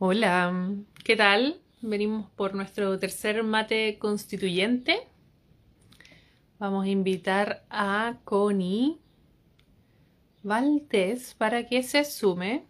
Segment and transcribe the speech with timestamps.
[0.00, 0.54] Hola,
[1.02, 1.60] ¿qué tal?
[1.82, 5.08] Venimos por nuestro tercer mate constituyente.
[6.60, 9.00] Vamos a invitar a Connie
[10.44, 12.64] Valdés para que se sume.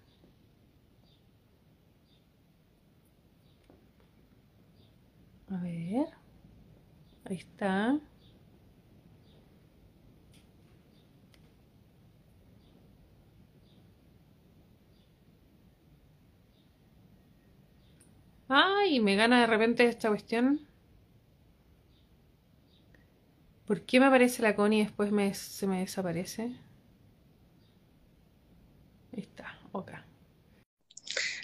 [5.51, 6.07] A ver,
[7.27, 8.01] ahí está.
[18.49, 20.67] Ay, me gana de repente esta cuestión.
[23.67, 26.57] ¿Por qué me aparece la Connie y después me, se me desaparece?
[29.13, 29.93] Ahí está, ok.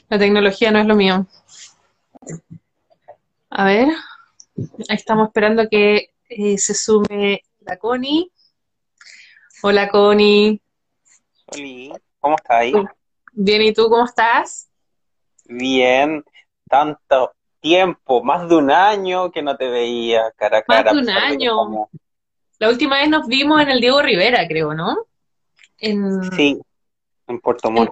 [0.09, 1.27] La tecnología no es lo mío.
[3.51, 3.89] A ver,
[4.89, 8.33] ahí estamos esperando que eh, se sume la Connie.
[9.63, 10.63] Hola Connie.
[11.49, 12.73] Hola, ¿cómo estás ahí?
[13.33, 14.71] Bien, ¿y tú cómo estás?
[15.45, 16.25] Bien,
[16.69, 20.93] tanto tiempo, más de un año que no te veía cara a cara.
[20.93, 21.89] Más de un año.
[22.59, 24.97] La última vez nos vimos en el Diego Rivera, creo, ¿no?
[25.79, 26.23] En...
[26.33, 26.61] Sí,
[27.27, 27.91] en Puerto Montt.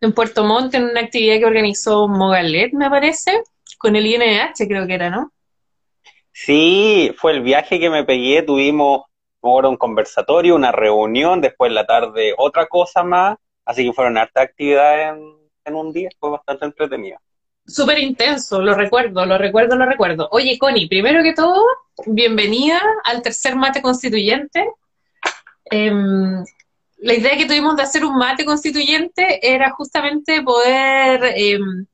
[0.00, 3.42] En, Puerto Montt, en una actividad que organizó Mogalet, me parece,
[3.78, 5.30] con el INH, creo que era, ¿no?
[6.32, 9.02] Sí, fue el viaje que me pegué, tuvimos
[9.42, 14.16] ahora un conversatorio, una reunión, después en la tarde otra cosa más, así que fueron
[14.16, 15.34] harta actividades en,
[15.66, 17.18] en un día, fue bastante entretenido
[17.70, 20.28] súper intenso, lo recuerdo, lo recuerdo, lo recuerdo.
[20.32, 21.64] Oye, Connie, primero que todo,
[22.06, 24.68] bienvenida al tercer mate constituyente.
[25.64, 26.44] Em,
[26.98, 31.86] la idea que tuvimos de hacer un mate constituyente era justamente poder, em,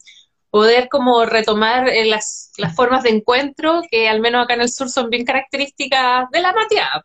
[0.50, 4.70] poder como retomar eh, las, las, formas de encuentro que al menos acá en el
[4.70, 7.02] sur son bien características de la mateada.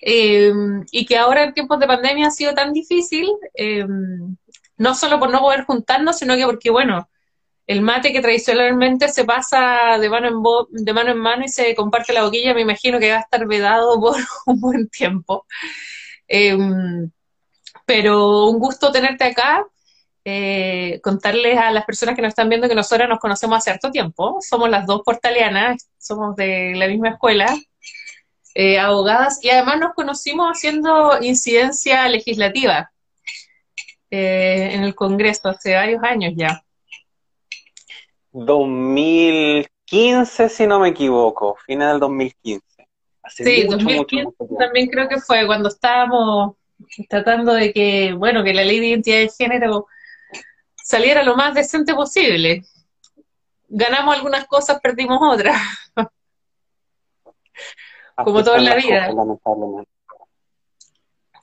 [0.00, 3.28] Em, y que ahora en tiempos de pandemia ha sido tan difícil,
[4.76, 7.08] no solo por no poder juntarnos, sino que porque, bueno,
[7.68, 11.74] el mate que tradicionalmente se pasa de mano en, de mano, en mano y se
[11.74, 14.16] comparte la boquilla, me imagino que va a estar vedado por
[14.46, 15.46] un buen tiempo.
[16.26, 17.10] Em,
[17.86, 19.66] pero un gusto tenerte acá.
[20.24, 23.90] Eh, contarles a las personas que nos están viendo que nosotras nos conocemos hace harto
[23.90, 24.38] tiempo.
[24.40, 27.54] Somos las dos portalianas, somos de la misma escuela,
[28.54, 32.90] eh, abogadas, y además nos conocimos haciendo incidencia legislativa
[34.10, 36.62] eh, en el Congreso hace varios años ya.
[38.32, 42.88] 2015, si no me equivoco, final del 2015.
[43.28, 46.56] sí, 2015 también creo que fue cuando estábamos
[47.08, 49.86] tratando de que, bueno, que la ley de identidad de género
[50.76, 52.64] saliera lo más decente posible.
[53.68, 55.56] Ganamos algunas cosas, perdimos otras.
[58.16, 59.10] Como todo en la vida.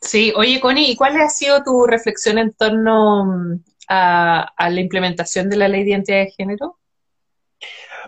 [0.02, 5.50] Sí, oye Connie, ¿y cuál ha sido tu reflexión en torno a, a la implementación
[5.50, 6.78] de la ley de identidad de género?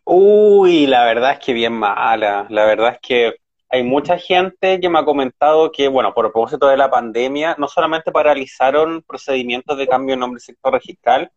[0.05, 2.47] Uy, la verdad es que bien mala.
[2.49, 3.35] La verdad es que
[3.69, 7.67] hay mucha gente que me ha comentado que, bueno, por propósito de la pandemia, no
[7.67, 11.31] solamente paralizaron procedimientos de cambio de nombre y sector registral,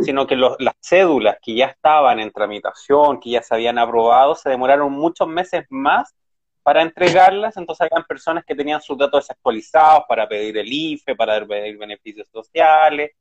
[0.00, 4.50] sino que las cédulas que ya estaban en tramitación, que ya se habían aprobado, se
[4.50, 6.14] demoraron muchos meses más
[6.62, 11.44] para entregarlas, entonces habían personas que tenían sus datos desactualizados para pedir el IFE, para
[11.46, 13.12] pedir beneficios sociales,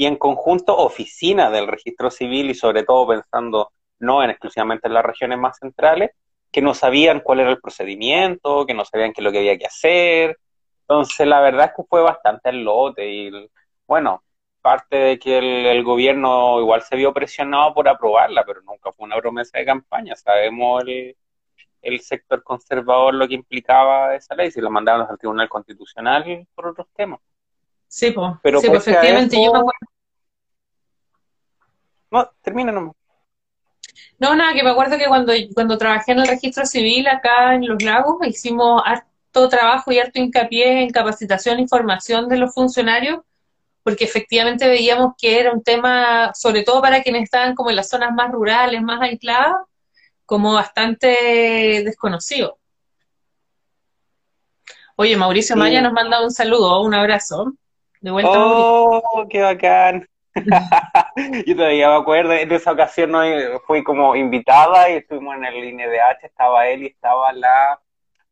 [0.00, 4.94] y en conjunto oficinas del registro civil y sobre todo pensando no en exclusivamente en
[4.94, 6.12] las regiones más centrales,
[6.50, 9.58] que no sabían cuál era el procedimiento, que no sabían qué es lo que había
[9.58, 10.38] que hacer.
[10.84, 13.50] Entonces, la verdad es que fue bastante el lote y,
[13.86, 14.24] bueno,
[14.62, 15.36] parte de que
[15.70, 20.16] el, gobierno igual se vio presionado por aprobarla, pero nunca fue una promesa de campaña.
[20.16, 21.14] Sabemos el,
[21.82, 26.68] el sector conservador lo que implicaba esa ley, si la mandaron al Tribunal Constitucional por
[26.68, 27.20] otros temas.
[27.90, 29.89] Sí, pues, pero sí, efectivamente yo me acuerdo.
[32.10, 32.94] No, termina nomás.
[34.18, 37.66] No, nada, que me acuerdo que cuando, cuando trabajé en el registro civil acá en
[37.66, 43.20] Los Lagos, hicimos harto trabajo y harto hincapié en capacitación y formación de los funcionarios,
[43.82, 47.88] porque efectivamente veíamos que era un tema, sobre todo para quienes estaban como en las
[47.88, 49.54] zonas más rurales, más aisladas,
[50.26, 52.58] como bastante desconocido.
[54.96, 57.54] Oye, Mauricio Maya nos manda un saludo, un abrazo.
[58.02, 58.32] De vuelta.
[58.34, 60.06] Oh, qué bacán.
[61.46, 63.22] Yo todavía me acuerdo, en esa ocasión no
[63.66, 67.80] fui como invitada y estuvimos en el INDH, estaba él y estaba la...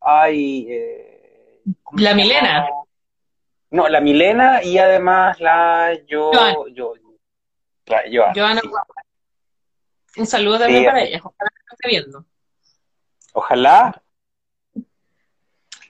[0.01, 1.61] Ay, eh,
[1.97, 2.67] la Milena.
[3.71, 6.31] No, la Milena y además la yo,
[6.73, 6.93] yo,
[8.33, 8.61] Joana.
[10.17, 12.25] Un saludo también para ella, ojalá que esté viendo.
[13.33, 14.01] Ojalá.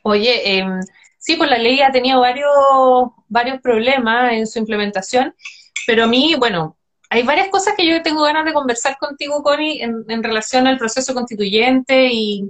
[0.03, 0.65] Oye, eh,
[1.17, 2.51] sí, pues la ley ha tenido varios,
[3.27, 5.35] varios problemas en su implementación
[5.85, 6.77] pero a mí, bueno,
[7.09, 11.13] hay varias cosas que yo tengo ganas de conversar contigo, Connie, en, relación al proceso
[11.13, 12.49] constituyente y,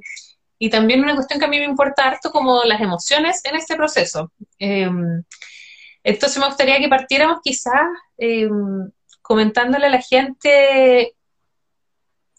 [0.69, 4.31] también una cuestión que a mí me importa harto como las emociones en este proceso.
[4.57, 5.23] Em,
[6.03, 7.87] entonces me gustaría que partiéramos quizás
[8.17, 8.91] em,
[9.21, 11.15] comentándole a la gente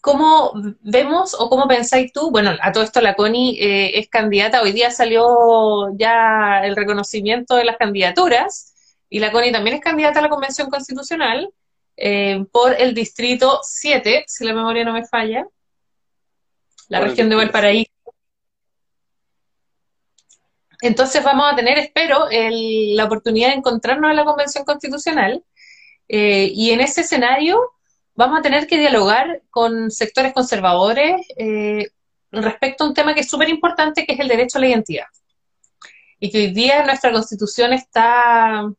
[0.01, 4.61] cómo vemos o cómo pensáis tú, bueno, a todo esto la Connie eh, es candidata,
[4.61, 8.70] hoy día salió ya el reconocimiento de las candidaturas
[9.11, 11.53] y la Connie también es candidata a la Convención Constitucional.
[11.97, 15.45] Eh, por el distrito 7, si la memoria no me falla,
[16.87, 17.91] la región de Valparaíso.
[20.81, 25.43] Entonces vamos a tener, espero, la oportunidad de encontrarnos en la Convención Constitucional
[26.07, 27.59] eh, y en ese escenario
[28.15, 31.89] vamos a tener que dialogar con sectores conservadores eh,
[32.31, 35.07] respecto a un tema que es súper importante, que es el derecho a la identidad.
[36.17, 38.71] Y que hoy día nuestra Constitución está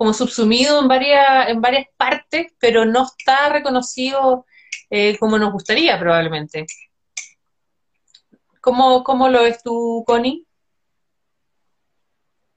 [0.00, 4.46] como subsumido en varias, en varias partes, pero no está reconocido
[4.88, 6.64] eh, como nos gustaría probablemente.
[8.62, 10.46] ¿Cómo, ¿Cómo lo ves tú, Connie?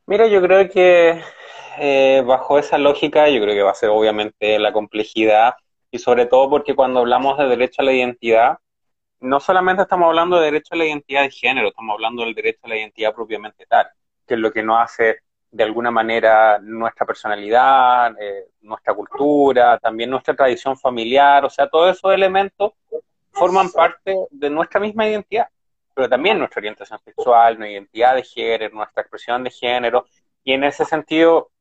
[0.06, 1.22] Mira, yo creo que
[1.80, 5.56] eh, bajo esa lógica, yo creo que va a ser obviamente la complejidad
[5.92, 8.58] y sobre todo porque cuando hablamos de derecho a la identidad,
[9.20, 12.62] no solamente estamos hablando de derecho a la identidad de género, estamos hablando del derecho
[12.64, 13.88] a la identidad propiamente tal,
[14.26, 15.23] que es lo que nos hace
[15.54, 21.96] de alguna manera nuestra personalidad, eh, nuestra cultura, también nuestra tradición familiar, o sea, todos
[21.96, 22.74] esos elementos
[23.32, 25.48] forman parte de nuestra misma identidad,
[25.94, 30.08] pero también nuestra orientación sexual, nuestra identidad de género, nuestra expresión de género,
[30.44, 31.52] y en ese sentido,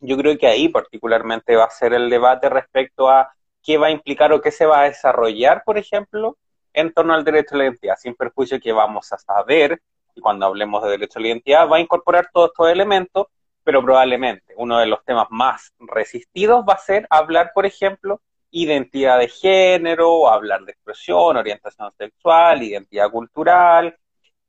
[0.00, 3.32] yo creo que ahí particularmente va a ser el debate respecto a
[3.62, 6.36] qué va a implicar o qué se va a desarrollar, por ejemplo,
[6.74, 9.80] en torno al derecho a la identidad, sin perjuicio que vamos a saber
[10.14, 13.26] y cuando hablemos de derecho a la identidad va a incorporar todos estos elementos,
[13.64, 18.20] pero probablemente uno de los temas más resistidos va a ser hablar, por ejemplo,
[18.50, 23.96] identidad de género, hablar de expresión, orientación sexual, identidad cultural,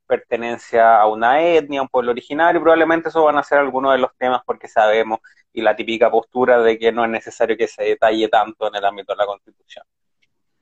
[0.06, 3.98] pertenencia a una etnia, a un pueblo originario, probablemente eso van a ser algunos de
[3.98, 5.20] los temas porque sabemos
[5.52, 8.84] y la típica postura de que no es necesario que se detalle tanto en el
[8.84, 9.84] ámbito de la Constitución.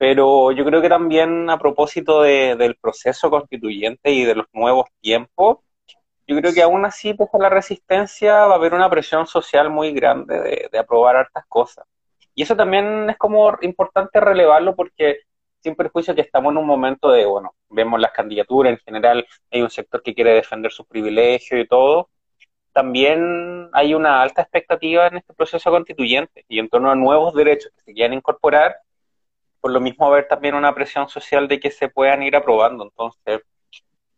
[0.00, 5.58] Pero yo creo que también a propósito del proceso constituyente y de los nuevos tiempos,
[6.26, 9.68] yo creo que aún así, pese a la resistencia, va a haber una presión social
[9.68, 11.84] muy grande de, aprobar hartas cosas.
[12.34, 15.18] Y eso también es como importante relevarlo porque
[15.62, 19.60] sin perjuicio que estamos en un momento de, bueno, vemos las candidaturas en general, hay
[19.60, 22.08] un sector que quiere defender sus privilegios y todo,
[22.72, 27.70] también hay una alta expectativa en este proceso constituyente y en torno a nuevos derechos
[27.76, 28.76] que se quieren incorporar
[29.60, 32.84] por lo mismo haber también una presión social de que se puedan ir aprobando.
[32.84, 33.42] Entonces,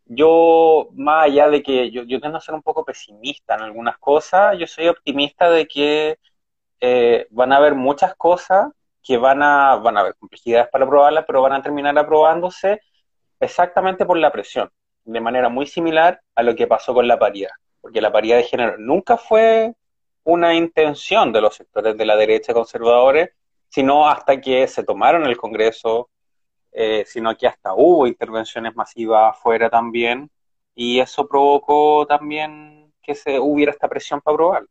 [0.06, 4.58] yo, más allá de que yo, yo a ser un poco pesimista en algunas cosas,
[4.58, 6.18] yo soy optimista de que
[6.80, 8.68] eh, van a haber muchas cosas
[9.02, 12.80] que van a, van a haber complejidades para aprobarlas, pero van a terminar aprobándose
[13.40, 14.70] exactamente por la presión,
[15.04, 17.50] de manera muy similar a lo que pasó con la paridad,
[17.80, 19.74] porque la paridad de género nunca fue
[20.24, 23.30] una intención de los sectores de la derecha conservadores,
[23.72, 26.10] sino hasta que se tomaron el Congreso,
[26.72, 30.30] eh, sino que hasta hubo intervenciones masivas afuera también,
[30.74, 34.68] y eso provocó también que se hubiera esta presión para aprobarlo.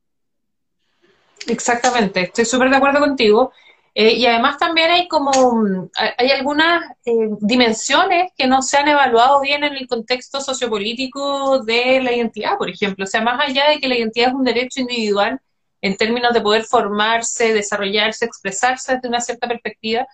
[1.48, 3.52] Exactamente, estoy súper de acuerdo contigo.
[3.94, 9.42] Eh, y además también hay como, hay algunas eh, dimensiones que no se han evaluado
[9.42, 13.04] bien en el contexto sociopolítico de la identidad, por ejemplo.
[13.04, 15.42] O sea, más allá de que la identidad es un derecho individual,
[15.82, 20.08] en términos de poder formarse, desarrollarse, expresarse desde una cierta perspectiva,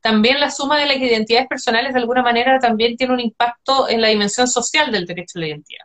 [0.00, 4.00] también la suma de las identidades personales de alguna manera también tiene un impacto en
[4.00, 5.84] la dimensión social del derecho a la identidad.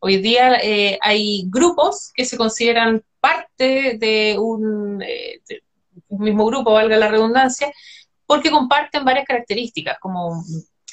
[0.00, 5.40] Hoy día eh, hay grupos que se consideran parte de un, eh,
[6.08, 7.70] un, mismo grupo, valga la redundancia,
[8.26, 10.42] porque comparten varias características como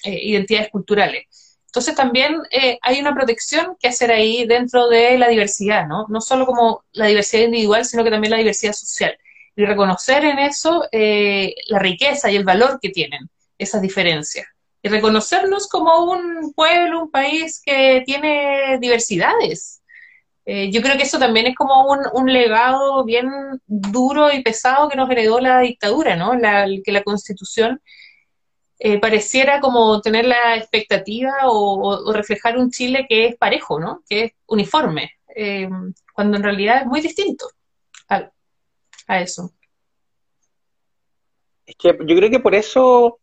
[0.03, 1.48] eh, identidades culturales.
[1.69, 6.07] Entonces también eh, hay una protección que hacer ahí dentro de la diversidad, ¿no?
[6.09, 9.15] No solo como la diversidad individual, sino que también la diversidad social.
[9.55, 14.47] Y reconocer en eso eh, la riqueza y el valor que tienen esas diferencias.
[14.81, 19.83] Y reconocernos como un pueblo, un país que tiene diversidades.
[20.45, 23.29] Eh, yo creo que eso también es como un, un, legado bien
[23.67, 26.33] duro y pesado que nos heredó la dictadura, ¿no?
[26.33, 27.79] La, que la constitución
[28.81, 34.03] eh, pareciera como tener la expectativa o, reflejar un Chile que es parejo, ¿no?
[34.07, 35.69] Que es uniforme, eh,
[36.13, 37.45] cuando en realidad es muy distinto
[38.07, 38.31] a,
[39.19, 39.51] eso.
[41.67, 43.19] Yo creo que por eso,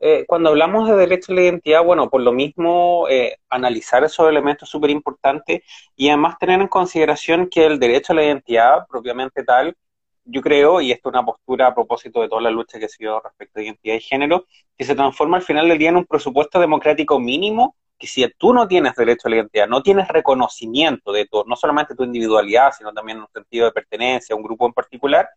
[0.00, 3.06] eh, cuando hablamos de derecho a la identidad, bueno, por lo mismo,
[3.50, 5.64] analizar esos elementos es súper importante
[5.96, 9.76] y además tener en consideración que el derecho a la identidad, propiamente tal,
[10.24, 12.88] yo creo, y esto es una postura a propósito de toda la lucha que ha
[12.88, 16.06] sido respecto a identidad y género, que se transforma al final del día en un
[16.06, 21.12] presupuesto democrático mínimo, que si tú no tienes derecho a la identidad, no tienes reconocimiento
[21.12, 24.66] de tu, no solamente tu individualidad, sino también un sentido de pertenencia a un grupo
[24.66, 25.28] en particular,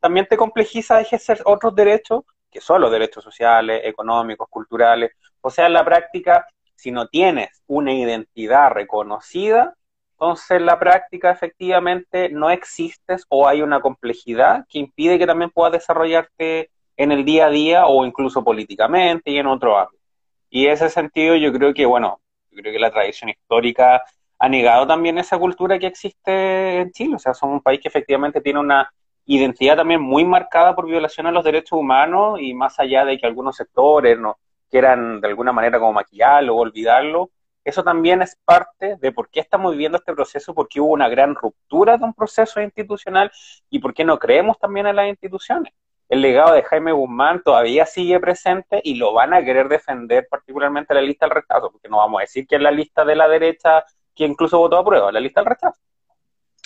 [0.00, 5.12] también te complejiza ejercer otros derechos, que son los derechos sociales, económicos, culturales.
[5.40, 9.74] O sea, en la práctica, si no tienes una identidad reconocida,
[10.20, 15.48] entonces, en la práctica, efectivamente, no existes o hay una complejidad que impide que también
[15.50, 20.04] puedas desarrollarte en el día a día o incluso políticamente y en otro ámbito.
[20.50, 24.02] Y en ese sentido, yo creo que, bueno, yo creo que la tradición histórica
[24.38, 27.14] ha negado también esa cultura que existe en Chile.
[27.16, 28.92] O sea, somos un país que efectivamente tiene una
[29.24, 33.26] identidad también muy marcada por violación a los derechos humanos y más allá de que
[33.26, 34.36] algunos sectores no
[34.70, 37.30] quieran de alguna manera como maquillarlo o olvidarlo,
[37.64, 41.34] eso también es parte de por qué estamos viviendo este proceso, porque hubo una gran
[41.34, 43.30] ruptura de un proceso institucional
[43.68, 45.72] y por qué no creemos también en las instituciones.
[46.08, 50.94] El legado de Jaime Guzmán todavía sigue presente y lo van a querer defender particularmente
[50.94, 53.28] la lista del rechazo, porque no vamos a decir que es la lista de la
[53.28, 55.78] derecha que incluso votó a prueba, la lista del rechazo.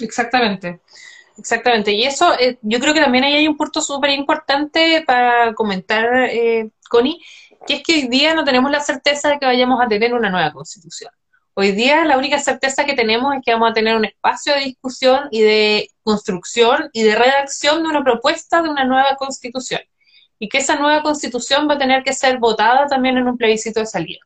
[0.00, 0.80] Exactamente.
[1.36, 5.52] Exactamente, y eso eh, yo creo que también ahí hay un punto súper importante para
[5.54, 7.20] comentar, eh, Connie,
[7.66, 10.30] que es que hoy día no tenemos la certeza de que vayamos a tener una
[10.30, 11.11] nueva constitución.
[11.54, 14.61] Hoy día la única certeza que tenemos es que vamos a tener un espacio de
[14.61, 19.80] discusión y de construcción y de redacción de una propuesta de una nueva constitución.
[20.38, 23.80] Y que esa nueva constitución va a tener que ser votada también en un plebiscito
[23.80, 24.18] de salida.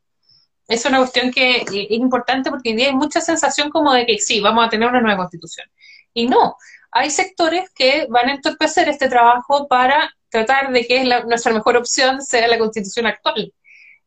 [0.66, 4.18] Es una cuestión que es importante porque hoy día hay mucha sensación como de que
[4.18, 5.66] sí, vamos a tener una nueva constitución.
[6.14, 6.57] Y no,
[6.90, 12.23] hay sectores que van a entorpecer este trabajo para tratar de que nuestra mejor opción
[12.23, 13.52] sea la constitución actual.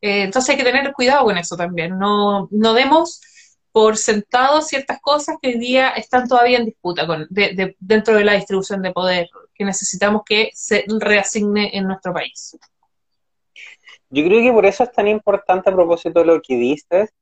[0.01, 1.97] Eh, entonces hay que tener cuidado con eso también.
[1.97, 3.21] No, no demos
[3.71, 8.33] por sentado ciertas cosas que hoy día están todavía en disputa con, dentro de la
[8.33, 12.57] distribución de poder que necesitamos que se reasigne en nuestro país.
[14.09, 17.13] Yo creo que por eso es tan importante a propósito de lo que dices,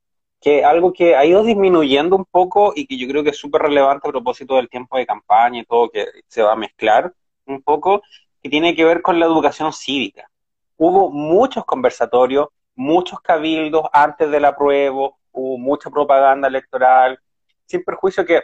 [0.42, 3.62] que algo que ha ido disminuyendo un poco y que yo creo que es súper
[3.62, 7.14] relevante a propósito del tiempo de campaña y todo que se va a mezclar
[7.46, 8.02] un poco,
[8.42, 10.30] que tiene que ver con la educación cívica.
[10.78, 17.20] Hubo muchos conversatorios, muchos cabildos antes del apruebo, hubo mucha propaganda electoral,
[17.66, 18.44] sin perjuicio que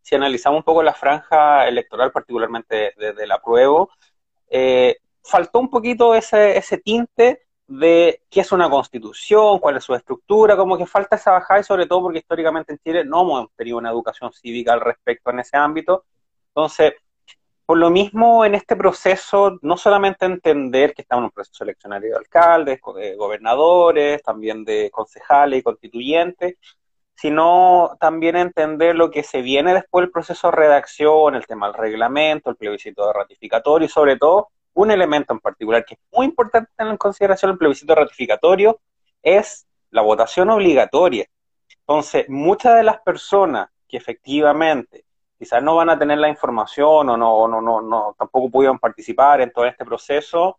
[0.00, 3.90] si analizamos un poco la franja electoral, particularmente desde la apruebo,
[4.48, 9.94] eh, faltó un poquito ese, ese tinte de qué es una constitución, cuál es su
[9.94, 13.50] estructura, como que falta esa bajada y sobre todo porque históricamente en Chile no hemos
[13.56, 16.04] tenido una educación cívica al respecto en ese ámbito.
[16.48, 16.94] Entonces,
[17.66, 22.10] por lo mismo, en este proceso, no solamente entender que estamos en un proceso eleccionario
[22.10, 26.56] de alcaldes, de gobernadores, también de concejales y constituyentes,
[27.16, 31.74] sino también entender lo que se viene después del proceso de redacción, el tema del
[31.74, 36.26] reglamento, el plebiscito de ratificatorio y sobre todo un elemento en particular que es muy
[36.26, 38.78] importante tener en consideración el plebiscito ratificatorio
[39.22, 41.26] es la votación obligatoria.
[41.80, 45.05] Entonces, muchas de las personas que efectivamente
[45.38, 49.40] quizás no van a tener la información o no, no, no, no, tampoco pudieron participar
[49.40, 50.58] en todo este proceso,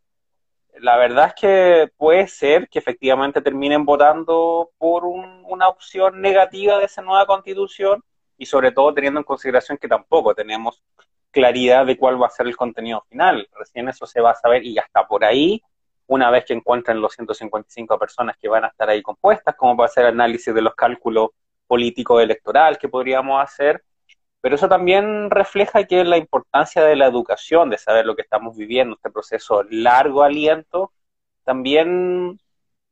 [0.79, 6.85] la verdad es que puede ser que efectivamente terminen votando por una opción negativa de
[6.85, 8.03] esa nueva constitución
[8.37, 10.83] y sobre todo teniendo en consideración que tampoco tenemos
[11.31, 13.47] claridad de cuál va a ser el contenido final.
[13.57, 15.61] Recién eso se va a saber y ya está por ahí,
[16.07, 19.85] una vez que encuentren los 155 personas que van a estar ahí compuestas, como va
[19.85, 21.31] a ser el análisis de los cálculos
[21.65, 23.83] políticos electoral que podríamos hacer.
[24.41, 28.55] Pero eso también refleja que la importancia de la educación, de saber lo que estamos
[28.55, 30.91] viviendo, este proceso largo aliento,
[31.43, 32.39] también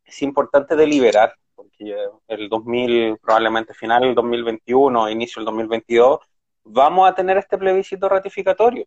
[0.06, 1.96] es importante deliberar, porque
[2.28, 6.20] el 2000, probablemente final del 2021, inicio del 2022,
[6.64, 8.86] vamos a tener este plebiscito ratificatorio.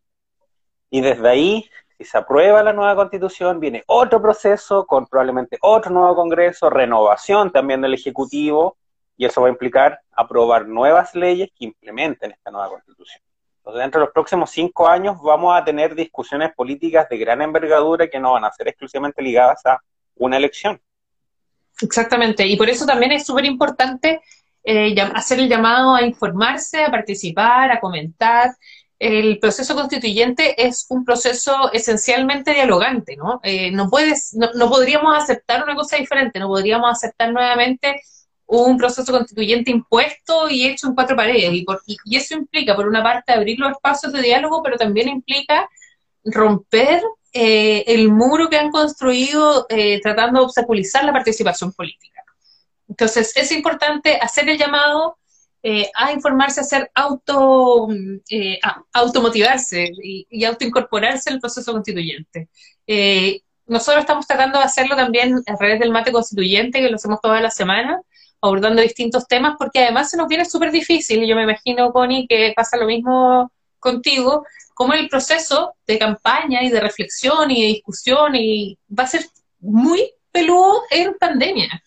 [0.90, 5.90] Y desde ahí, si se aprueba la nueva constitución, viene otro proceso con probablemente otro
[5.90, 8.76] nuevo Congreso, renovación también del Ejecutivo,
[9.18, 13.20] y eso va a implicar aprobar nuevas leyes que implementen esta nueva constitución.
[13.58, 18.08] Entonces, dentro de los próximos cinco años vamos a tener discusiones políticas de gran envergadura
[18.08, 19.78] que no van a ser exclusivamente ligadas a
[20.14, 20.80] una elección.
[21.82, 24.20] Exactamente, y por eso también es súper importante
[24.64, 28.54] eh, hacer el llamado a informarse, a participar, a comentar.
[28.98, 33.40] El proceso constituyente es un proceso esencialmente dialogante, ¿no?
[33.42, 38.02] Eh, no, puedes, no, podríamos aceptar una cosa diferente, no podríamos aceptar nuevamente
[38.48, 41.52] un proceso constituyente impuesto y hecho en cuatro paredes.
[41.52, 41.66] Y,
[42.04, 45.68] y, eso implica, por una parte, abrir los espacios de diálogo, pero también implica
[46.24, 47.02] romper
[47.32, 49.66] eh, el muro que han construido
[50.02, 52.18] tratando de obstaculizar la participación política.
[52.88, 55.18] Entonces, es importante hacer el llamado,
[55.62, 57.88] eh, a informarse, a hacer auto,
[58.30, 62.48] eh, a automotivarse y, y, autoincorporarse al proceso constituyente.
[62.86, 67.20] Eh, nosotros estamos tratando de hacerlo también a través del mate constituyente, que lo hacemos
[67.20, 68.00] toda la semana,
[68.40, 72.26] abordando distintos temas, porque además se nos viene súper difícil, y yo me imagino, Connie,
[72.28, 77.68] que pasa lo mismo contigo, como el proceso de campaña y de reflexión y de
[77.68, 79.24] discusión y va a ser
[79.58, 81.82] muy peludo en pandemia.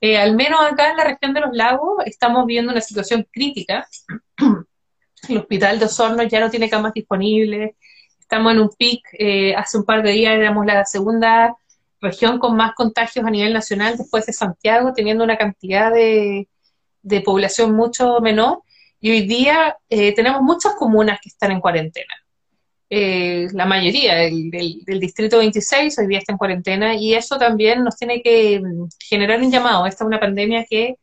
[0.00, 3.88] Eh, al menos acá en la región de los lagos estamos viendo una situación crítica.
[5.28, 7.74] El hospital de Osorno ya no tiene camas disponibles.
[8.20, 9.02] Estamos en un pic.
[9.18, 11.56] Eh, hace un par de días éramos la segunda
[12.00, 16.48] región con más contagios a nivel nacional después de Santiago, teniendo una cantidad de,
[17.24, 18.62] población mucho menor.
[19.00, 22.14] Y hoy día eh, tenemos muchas comunas que están en cuarentena.
[22.88, 24.50] Eh, la mayoría del,
[25.00, 29.40] distrito 26 hoy día está en cuarentena y eso también nos tiene que mm, generar
[29.40, 29.86] un llamado.
[29.86, 30.96] Esta es una pandemia que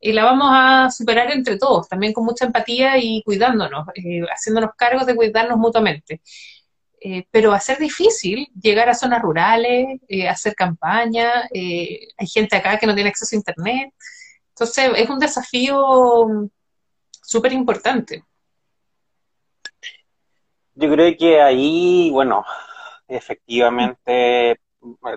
[0.00, 4.70] eh, la vamos a superar entre todos, también con mucha empatía y cuidándonos, eh, haciéndonos
[4.76, 6.20] cargos de cuidarnos mutuamente.
[7.30, 12.86] Pero va a ser difícil llegar a zonas rurales, hacer campaña, hay gente acá que
[12.86, 13.94] no tiene acceso a Internet.
[14.50, 16.50] Entonces es un desafío
[17.22, 18.24] súper importante.
[20.74, 22.44] Yo creo que ahí, bueno,
[23.08, 24.60] efectivamente,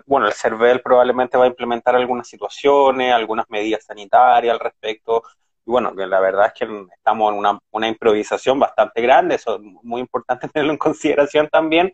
[0.06, 5.24] bueno, el CERVEL probablemente va a implementar algunas situaciones, algunas medidas sanitarias al respecto.
[5.66, 9.62] Y bueno, la verdad es que estamos en una, una improvisación bastante grande, eso es
[9.62, 11.94] muy importante tenerlo en consideración también.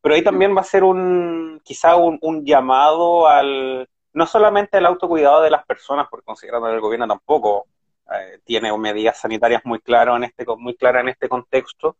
[0.00, 5.40] Pero ahí también va a ser un, quizá un, llamado al, no solamente al autocuidado
[5.40, 7.66] de las personas, porque considerando que el gobierno tampoco
[8.14, 11.96] eh, tiene medidas sanitarias muy claras en este, muy claras en este contexto,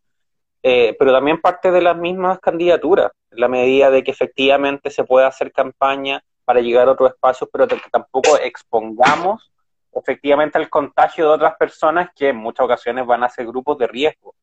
[0.63, 5.29] eh, pero también parte de las mismas candidaturas, la medida de que efectivamente se pueda
[5.29, 9.51] hacer campaña para llegar a otros espacios, pero que tampoco expongamos
[9.95, 13.87] efectivamente al contagio de otras personas que en muchas ocasiones van a ser grupos de
[13.87, 14.35] riesgo.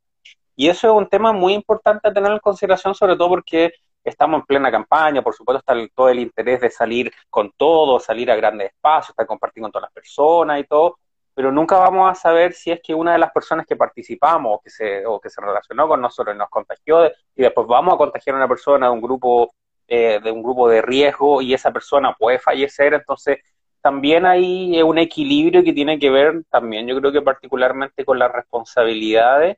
[0.55, 4.41] Y eso es un tema muy importante a tener en consideración, sobre todo porque estamos
[4.41, 8.36] en plena campaña, por supuesto está todo el interés de salir con todo, salir a
[8.36, 10.97] grandes espacios, estar compartiendo con todas las personas y todo,
[11.34, 14.62] pero nunca vamos a saber si es que una de las personas que participamos o
[14.62, 18.36] que se, o que se relacionó con nosotros nos contagió y después vamos a contagiar
[18.36, 19.54] a una persona de un grupo
[19.93, 23.39] eh, de un grupo de riesgo y esa persona puede fallecer, entonces
[23.82, 28.32] también hay un equilibrio que tiene que ver también yo creo que particularmente con las
[28.32, 29.58] responsabilidades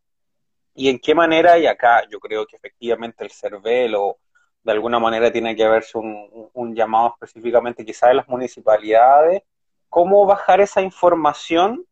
[0.75, 3.95] y en qué manera, y acá yo creo que efectivamente el CERVEL
[4.63, 9.43] de alguna manera tiene que haberse un, un llamado específicamente quizás de las municipalidades
[9.93, 11.85] cómo bajar esa información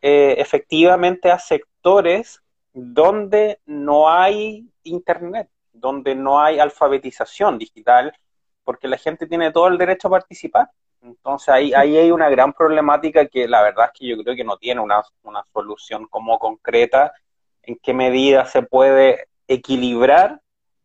[0.00, 2.40] eh, efectivamente a sectores
[2.72, 8.12] donde no hay internet, donde no hay alfabetización digital,
[8.62, 10.70] porque la gente tiene todo el derecho a participar.
[11.02, 14.44] Entonces ahí, ahí hay una gran problemática que la verdad es que yo creo que
[14.44, 17.12] no tiene una, una solución como concreta
[17.62, 20.40] en qué medida se puede equilibrar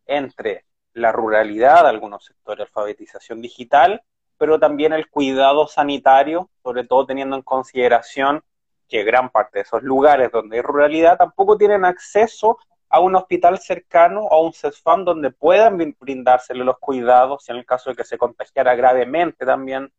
[0.05, 4.01] entre la ruralidad de algunos sectores, alfabetización digital,
[4.37, 8.43] pero también el cuidado sanitario, sobre todo teniendo en consideración
[8.87, 12.57] que gran parte de esos lugares donde hay ruralidad tampoco tienen acceso
[12.89, 17.65] a un hospital cercano o a un CESFAM donde puedan brindársele los cuidados en el
[17.65, 19.91] caso de que se contagiara gravemente también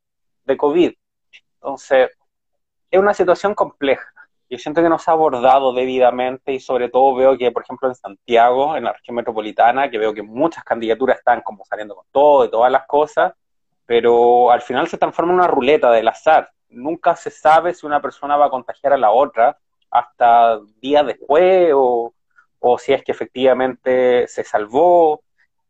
[0.46, 0.92] de COVID.
[1.54, 2.10] Entonces,
[2.90, 4.06] es una situación compleja.
[4.48, 7.88] Yo siento que no se ha abordado debidamente y sobre todo veo que, por ejemplo,
[7.88, 12.06] en Santiago, en la región metropolitana, que veo que muchas candidaturas están como saliendo con
[12.12, 13.32] todo y todas las cosas,
[13.86, 16.50] pero al final se transforma en una ruleta del azar.
[16.68, 19.58] Nunca se sabe si una persona va a contagiar a la otra
[19.90, 22.12] hasta días después o,
[22.78, 25.22] si es que efectivamente se salvó.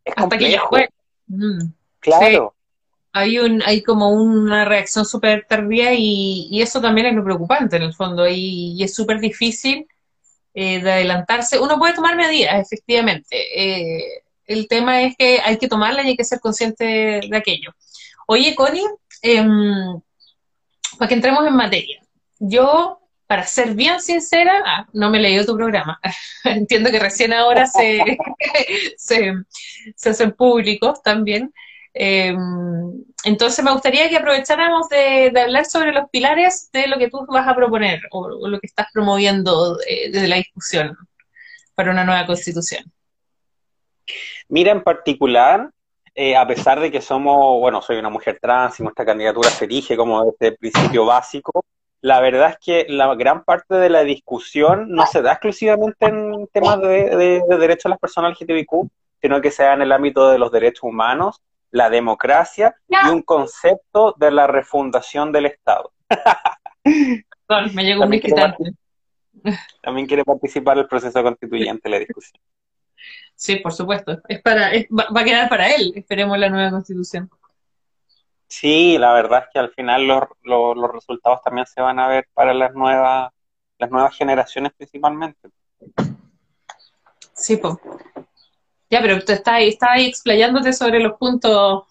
[0.05, 0.89] Es hasta que ya fue.
[1.29, 1.73] Mm.
[2.01, 2.55] Claro.
[3.19, 7.83] Hay, un, hay como una reacción súper tardía y, eso también es lo preocupante en
[7.83, 9.87] el fondo y, es súper difícil
[10.53, 11.59] eh, de adelantarse.
[11.59, 13.37] Uno puede tomar medidas, efectivamente.
[13.55, 17.75] Eh, el tema es que hay que tomarla y hay que ser consciente de aquello.
[18.27, 18.85] Oye, Connie,
[19.23, 19.99] em,
[20.99, 22.03] para que entremos en materia,
[22.39, 25.99] yo, para ser bien sincera, ah, no me leí tu programa.
[26.45, 28.19] Entiendo que recién ahora se,
[28.99, 29.33] se,
[30.05, 31.51] hacen públicos también.
[31.99, 37.25] Em, entonces me gustaría que aprovecháramos de, hablar sobre los pilares de lo que tú
[37.27, 40.95] vas a proponer o, lo que estás promoviendo eh, desde la discusión
[41.75, 42.85] para una nueva constitución.
[44.49, 45.71] Mira, en particular,
[46.15, 49.65] eh, a pesar de que somos, bueno, soy una mujer trans y nuestra candidatura se
[49.65, 51.65] erige como este principio básico,
[52.03, 56.47] la verdad es que la gran parte de la discusión no se da exclusivamente en
[56.53, 58.87] temas de, derechos a las personas LGTBIQ,
[59.23, 61.41] sino que se da en el ámbito de los derechos humanos,
[61.77, 65.93] la democracia y un concepto de la refundación del Estado.
[66.85, 68.73] me llegó un visitante.
[69.83, 72.41] También quiere participar el proceso constituyente, la discusión.
[73.35, 74.23] Sí, por supuesto.
[74.27, 77.29] Es para, va, a quedar para él, esperemos la nueva constitución.
[78.49, 82.27] Sí, la verdad es que al final los, los, resultados también se van a ver
[82.33, 83.31] para las nuevas,
[83.79, 85.51] las nuevas generaciones principalmente.
[87.35, 87.75] Sí, pues.
[88.89, 91.85] Ya, pero tú estás ahí, estás ahí explayándote sobre los puntos.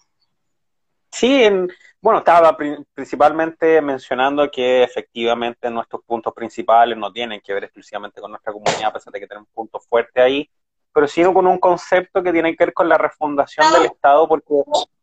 [1.10, 1.68] Sí, en,
[2.00, 2.56] bueno, estaba
[2.94, 8.86] principalmente mencionando que efectivamente nuestros puntos principales no tienen que ver exclusivamente con nuestra comunidad,
[8.86, 10.48] a pesar de que tenemos puntos fuertes ahí,
[10.92, 14.54] pero sino con un concepto que tiene que ver con la refundación del Estado, porque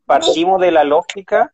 [0.05, 1.53] partimos de la lógica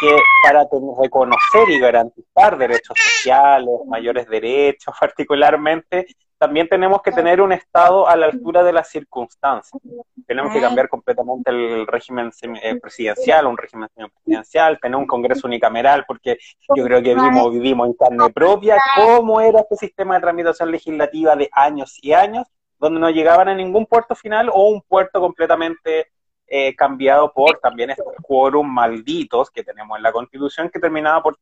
[0.00, 0.66] que para
[1.00, 6.06] reconocer y garantizar derechos sociales, mayores derechos particularmente,
[6.44, 9.80] también tenemos que tener un Estado a la altura de las circunstancias.
[10.26, 12.30] Tenemos que cambiar completamente el régimen
[12.62, 16.36] eh, presidencial, un régimen presidencial, tener un Congreso unicameral, porque
[16.76, 21.34] yo creo que vivimos, vivimos en carne propia cómo era este sistema de tramitación legislativa
[21.34, 22.46] de años y años,
[22.78, 26.08] donde no llegaban a ningún puerto final o un puerto completamente
[26.46, 31.38] eh, cambiado por también estos quórum malditos que tenemos en la Constitución, que terminaba por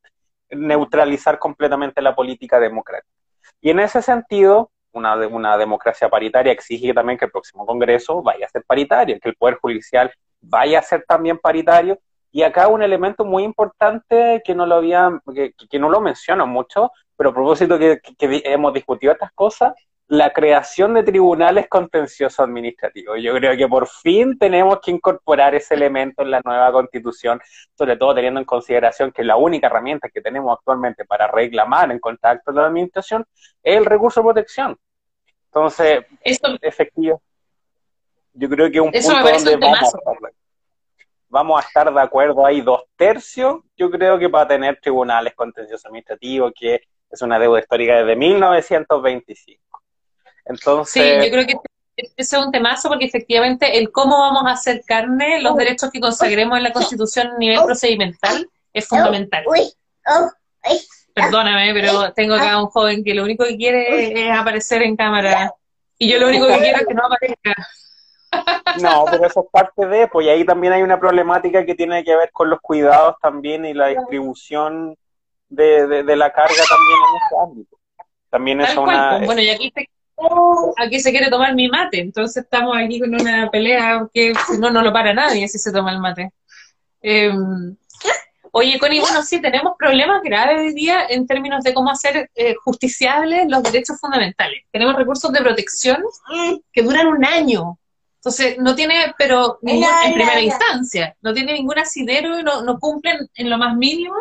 [0.49, 3.13] neutralizar completamente la política democrática.
[3.61, 8.47] Y en ese sentido, una, una democracia paritaria exige también que el próximo Congreso vaya
[8.47, 11.99] a ser paritario, que el Poder Judicial vaya a ser también paritario.
[12.31, 16.91] Y acá un elemento muy importante que no lo había, que, no lo menciono mucho,
[17.17, 19.75] pero a propósito que, hemos discutido estas cosas,
[20.09, 23.19] la creación de tribunales contenciosos administrativos.
[23.23, 27.41] Yo creo que por fin tenemos que incorporar ese elemento en la nueva constitución,
[27.75, 31.99] sobre todo teniendo en consideración que la única herramienta que tenemos actualmente para reclamar en
[31.99, 33.25] contacto con la administración
[33.63, 34.79] es el recurso de protección.
[35.47, 36.05] Entonces,
[36.61, 37.23] efectivo.
[38.35, 40.33] Yo creo que un punto donde vamos a, estar,
[41.29, 45.85] vamos a estar de acuerdo ahí dos tercios, yo creo que para tener tribunales contenciosos
[45.87, 49.82] administrativos, que es una deuda histórica desde 1925.
[50.45, 50.93] Entonces...
[50.93, 51.55] Sí, yo creo que
[51.97, 56.01] ese es un temazo porque efectivamente el cómo vamos a hacer carne los derechos que
[56.01, 59.45] consagremos en la Constitución a nivel procedimental es fundamental.
[61.15, 65.53] Perdóname, pero tengo acá un joven que lo único que quiere es aparecer en cámara
[65.99, 67.55] y yo lo único que quiero es que no aparezca.
[68.81, 72.03] No, pero eso es parte de, pues y ahí también hay una problemática que tiene
[72.03, 74.97] que ver con los cuidados también y la distribución
[75.51, 77.77] de, de, la carga también en ese ámbito.
[78.31, 79.17] También es una...
[79.19, 79.27] Pues.
[79.27, 79.71] Bueno, y aquí
[80.17, 84.59] se, aquí se quiere tomar mi mate, entonces estamos aquí con una pelea que si
[84.59, 86.33] no, no lo para nadie si se toma el mate.
[87.01, 87.77] Em,
[88.53, 92.55] oye, Connie, bueno, sí, tenemos problemas graves hoy día en términos de cómo hacer eh,
[92.65, 94.63] justiciables los derechos fundamentales.
[94.71, 96.03] Tenemos recursos de protección
[96.73, 97.79] que duran un año.
[98.17, 99.83] Entonces, no tiene, pero en
[100.15, 104.15] primera instancia, no tiene ningún asidero y no, no cumplen en lo más mínimo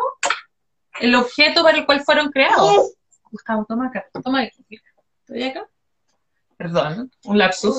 [1.00, 2.94] el objeto para el cual fueron creados.
[3.30, 5.66] Gustavo, toma acá, toma Estoy acá.
[6.62, 7.74] Perdón, un lapsus.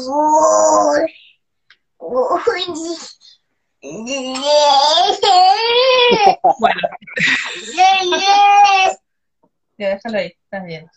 [6.60, 6.82] bueno.
[9.78, 10.91] ya déjalo ahí, está bien.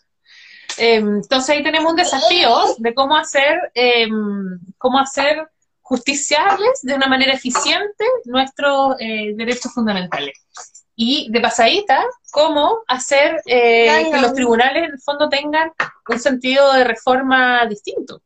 [0.77, 5.47] Em, entonces ahí tenemos un desafío de cómo hacer, em, cómo hacer
[5.81, 10.45] justiciables de una manera eficiente nuestros eh, derechos fundamentales.
[10.99, 15.71] Y de pasadita, cómo hacer eh, que los tribunales en el fondo tengan
[16.09, 18.19] un sentido de reforma distinto.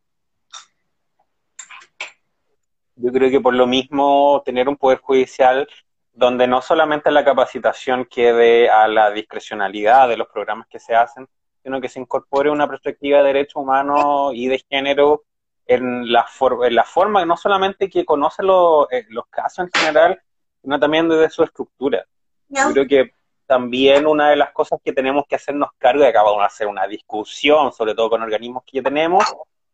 [2.96, 5.68] Yo creo que por lo mismo tener un poder judicial
[6.14, 11.28] donde no solamente la capacitación quede a la discrecionalidad de los programas que se hacen,
[11.64, 15.24] sino que se incorpore una perspectiva de derechos humanos y de género
[15.66, 16.26] en la,
[16.64, 18.44] en la forma, no solamente que conoce
[18.92, 20.22] eh, los casos en general,
[20.62, 22.06] sino también desde su estructura.
[22.52, 23.12] Yo creo que
[23.46, 26.88] también una de las cosas que tenemos que hacernos cargo, y acabamos de hacer una
[26.88, 29.24] discusión, sobre todo con organismos que ya tenemos,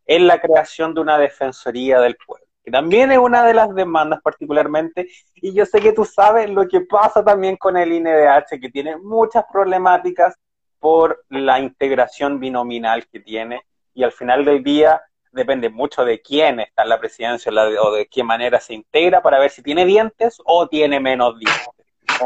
[0.05, 4.21] es la creación de una defensoría del pueblo, que también es una de las demandas
[4.21, 8.69] particularmente, y yo sé que tú sabes lo que pasa también con el INDH, que
[8.69, 10.35] tiene muchas problemáticas
[10.79, 13.61] por la integración binominal que tiene,
[13.93, 18.07] y al final del día depende mucho de quién está en la presidencia o de
[18.07, 21.76] qué manera se integra para ver si tiene dientes o tiene menos dientes.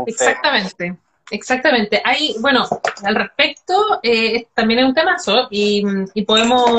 [0.06, 0.98] Exactamente.
[1.30, 2.02] Exactamente.
[2.04, 2.68] Hay, bueno,
[3.04, 6.70] al respecto, eh, también es un temazo y, y podemos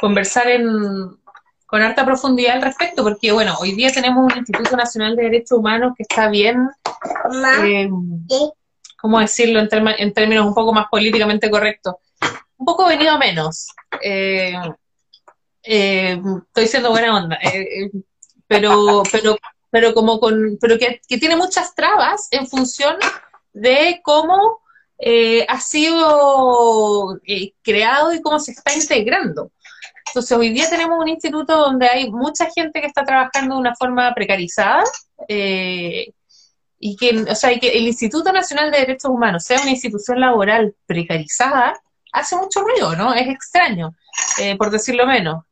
[0.00, 1.16] conversar en,
[1.68, 5.58] con harta profundidad al respecto, porque, bueno, hoy día tenemos un Instituto Nacional de Derechos
[5.58, 6.66] Humanos que está bien,
[7.62, 7.90] eh,
[8.96, 11.96] ¿cómo decirlo en, en, términos un poco más políticamente correctos?
[12.56, 13.68] Un poco venido a menos.
[14.02, 14.54] Eh,
[15.62, 17.38] eh, estoy siendo buena onda,
[18.46, 19.36] pero, pero
[19.70, 22.96] pero como con, pero que, tiene muchas trabas en función
[23.52, 24.60] de cómo
[24.98, 29.52] eh, ha sido eh, creado y cómo se está integrando.
[30.08, 33.74] Entonces, hoy día tenemos un instituto donde hay mucha gente que está trabajando de una
[33.74, 34.84] forma precarizada
[35.28, 36.12] eh,
[36.78, 40.74] y que, o sea, que el Instituto Nacional de Derechos Humanos sea una institución laboral
[40.86, 41.78] precarizada
[42.12, 43.12] hace mucho ruido, ¿no?
[43.12, 43.94] Es extraño,
[44.56, 45.44] por decirlo menos.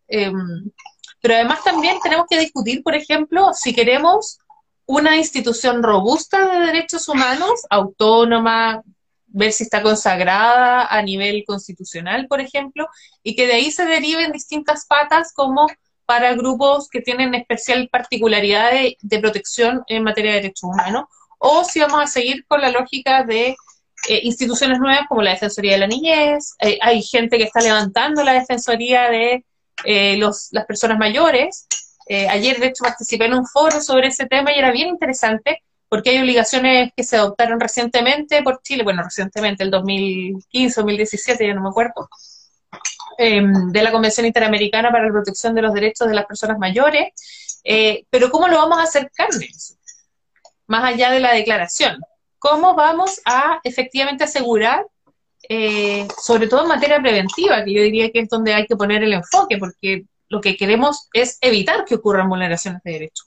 [1.26, 4.38] Pero además también tenemos que discutir, por ejemplo, si queremos
[4.86, 8.84] una institución robusta de derechos humanos, autónoma,
[9.26, 12.86] ver si está consagrada a nivel constitucional, por ejemplo,
[13.24, 15.66] y que de ahí se deriven distintas patas como
[16.04, 21.06] para grupos que tienen especial particularidad de, protección en materia de derechos humanos,
[21.38, 23.56] o si vamos a seguir con la lógica de
[24.08, 28.22] eh, instituciones nuevas como la Defensoría de la Niñez, eh, hay gente que está levantando
[28.22, 29.44] la Defensoría de
[29.84, 31.66] eh, los, las personas mayores.
[32.08, 36.10] ayer, de hecho, participé en un foro sobre ese tema y era bien interesante porque
[36.10, 41.62] hay obligaciones que se adoptaron recientemente por Chile, bueno, recientemente, el 2015, 2017, ya no
[41.62, 42.08] me acuerdo,
[43.18, 47.12] em, de la Convención Interamericana para la Protección de los Derechos de las Personas Mayores,
[47.64, 49.48] eh, pero ¿cómo lo vamos a hacer carne?
[50.66, 52.00] Más allá de la declaración,
[52.38, 54.84] ¿cómo vamos a efectivamente asegurar,
[55.48, 59.02] eh, sobre todo en materia preventiva, que yo diría que es donde hay que poner
[59.02, 63.26] el enfoque, porque lo que queremos es evitar que ocurran vulneraciones de derechos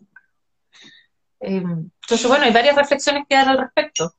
[1.39, 4.13] Em, entonces, bueno, hay varias reflexiones que dar al respecto.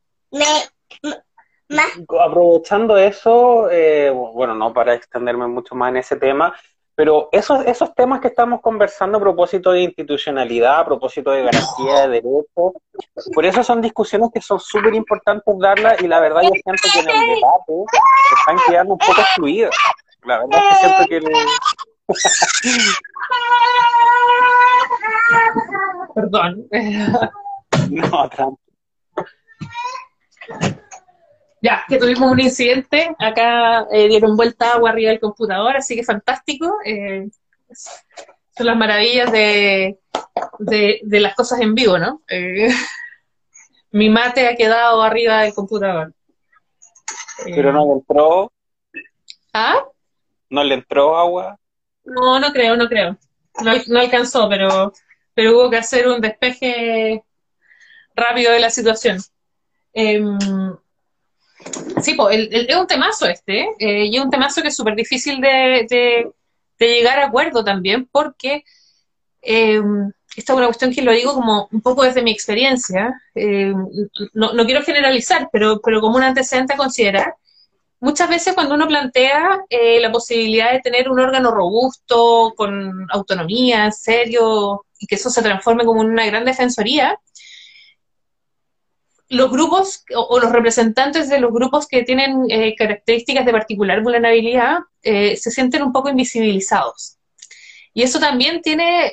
[2.19, 6.55] Aprovechando eso, eh, bueno, no para extenderme mucho más en ese tema,
[6.95, 12.03] pero esos, esos temas que estamos conversando a propósito de institucionalidad, a propósito de garantía
[12.03, 12.73] de derechos,
[13.35, 17.01] por eso son discusiones que son súper importantes darlas y la verdad yo siento que
[17.01, 17.73] en el debate
[18.39, 19.75] están quedando un poco excluidas.
[20.25, 21.21] La verdad es que siento que...
[21.21, 21.33] Le...
[26.15, 26.67] Perdón.
[27.91, 28.59] no, tranquilo.
[31.63, 36.03] Ya, que tuvimos un incidente, acá eh, dieron vuelta agua arriba del computador, así que
[36.03, 36.77] fantástico.
[36.85, 37.29] Eh,
[38.57, 39.99] son las maravillas de,
[40.59, 42.23] de, las cosas en vivo, ¿no?
[42.29, 42.69] Eh,
[43.93, 46.15] mi mate ha quedado arriba del computador.
[47.45, 48.53] Pero no le entró.
[49.53, 49.85] ¿Ah?
[50.49, 51.59] ¿No le entró agua?
[52.05, 53.17] No, no creo, no creo.
[53.89, 54.93] no alcanzó, pero
[55.35, 57.25] pero hubo que hacer un despeje
[58.15, 59.19] rápido de la situación.
[62.03, 65.41] Sí, pues, es un temazo este, eh, y es un temazo que es súper difícil
[65.41, 66.33] de,
[66.79, 68.65] llegar a acuerdo también, porque
[69.43, 73.75] em, esta es una cuestión que lo digo como un poco desde mi experiencia, em,
[74.33, 77.35] no, no, quiero generalizar, pero, pero como un antecedente a considerar,
[78.01, 83.91] muchas veces cuando uno plantea eh, la posibilidad de tener un órgano robusto, con autonomía,
[83.91, 87.19] serio, y que eso se transforme como una gran defensoría,
[89.31, 94.81] los grupos o, los representantes de los grupos que tienen eh, características de particular vulnerabilidad
[95.03, 97.17] eh, se sienten un poco invisibilizados.
[97.95, 99.11] Y eso también tiene,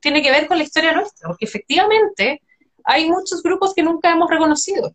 [0.00, 2.42] tiene que ver con la historia nuestra, porque efectivamente
[2.82, 4.94] hay muchos grupos que nunca hemos reconocido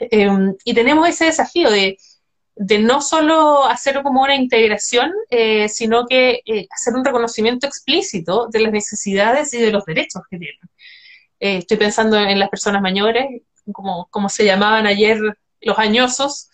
[0.00, 1.98] Em, y tenemos ese desafío de,
[2.80, 8.60] no solo hacer como una integración, eh, sino que eh, hacer un reconocimiento explícito de
[8.60, 10.60] las necesidades y de los derechos que tienen.
[11.40, 13.26] Eh, estoy pensando en las personas mayores,
[13.72, 15.18] como, como se llamaban ayer
[15.60, 16.50] los añosos,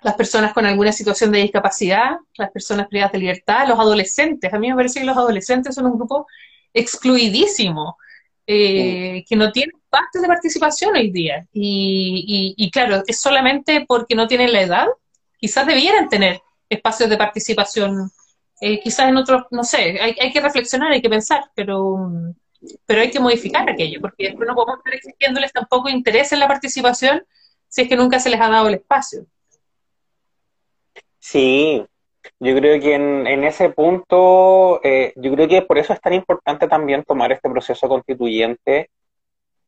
[0.00, 4.52] las personas con alguna situación de discapacidad, las personas privadas de libertad, los adolescentes.
[4.52, 6.26] A mí me parece que los adolescentes son un grupo
[6.72, 7.96] excluidísimo
[8.46, 11.46] eh, que no tienen partes de participación hoy día.
[11.52, 14.86] Y, claro, es solamente porque no tienen la edad.
[15.38, 18.10] Quizás debieran tener espacios de participación,
[18.60, 22.10] eh, quizás en otros, no sé, hay, que reflexionar, hay que pensar, pero,
[22.86, 26.48] pero hay que modificar aquello, porque después no podemos estar exigiéndoles tampoco interés en la
[26.48, 27.24] participación
[27.68, 29.26] si es que nunca se les ha dado el espacio.
[31.18, 31.84] Sí,
[32.40, 36.14] yo creo que en, en ese punto, eh, yo creo que por eso es tan
[36.14, 38.90] importante también tomar este proceso constituyente,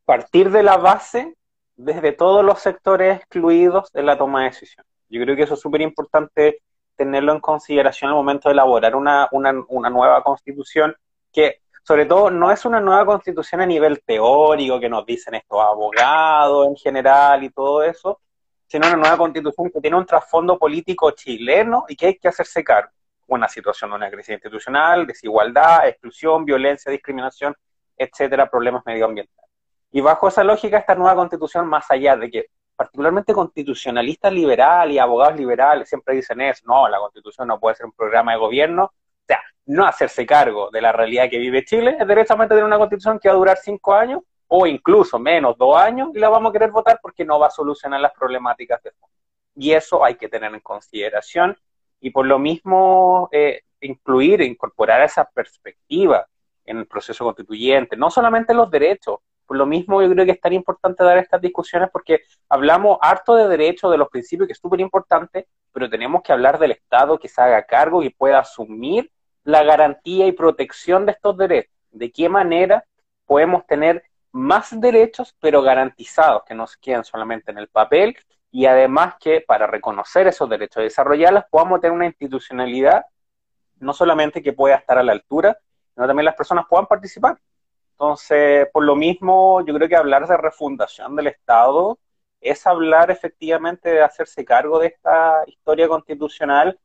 [0.05, 1.35] partir de la base
[1.76, 4.85] desde todos los sectores excluidos de la toma de decisión.
[5.09, 6.62] Yo creo que eso es súper importante
[7.00, 10.94] tenerlo en consideración al momento de elaborar una, una, una nueva constitución
[11.32, 15.58] que sobre todo no es una nueva constitución a nivel teórico que nos dicen estos
[15.60, 18.20] abogados en general y todo eso,
[18.66, 22.62] sino una nueva constitución que tiene un trasfondo político chileno y que hay que hacerse
[22.62, 22.92] cargo.
[23.28, 27.56] Una situación de una crisis institucional, desigualdad, exclusión, violencia, discriminación,
[27.96, 29.50] etcétera, problemas medioambientales.
[29.90, 32.46] Y bajo esa lógica, esta nueva constitución, más allá de que
[32.80, 37.84] particularmente constitucionalistas liberales y abogados liberales siempre dicen eso, no, la constitución no puede ser
[37.84, 41.98] un programa de gobierno, o sea, no hacerse cargo de la realidad que vive Chile,
[42.00, 45.76] es derechamente tener una constitución que va a durar cinco años o incluso menos dos
[45.76, 48.92] años y la vamos a querer votar porque no va a solucionar las problemáticas de
[48.92, 49.14] fondo.
[49.56, 51.54] Y eso hay que tener en consideración
[52.00, 56.26] y por lo mismo eh, incluir, incorporar esa perspectiva
[56.64, 59.18] en el proceso constituyente, no solamente los derechos,
[59.50, 63.34] por lo mismo yo creo que es tan importante dar estas discusiones porque hablamos harto
[63.34, 67.18] de derechos, de los principios, que es súper importante, pero tenemos que hablar del Estado
[67.18, 69.10] que se haga cargo y pueda asumir
[69.42, 71.74] la garantía y protección de estos derechos.
[71.90, 72.84] De qué manera
[73.26, 78.16] podemos tener más derechos, pero garantizados, que no se queden solamente en el papel,
[78.52, 83.04] y además que para reconocer esos derechos y desarrollarlos podamos tener una institucionalidad
[83.80, 85.58] no solamente que pueda estar a la altura,
[85.92, 87.36] sino también las personas puedan participar.
[88.00, 91.98] Entonces, por lo mismo, yo creo que hablar de refundación del Estado
[92.40, 96.78] es hablar efectivamente de hacerse cargo de esta historia constitucional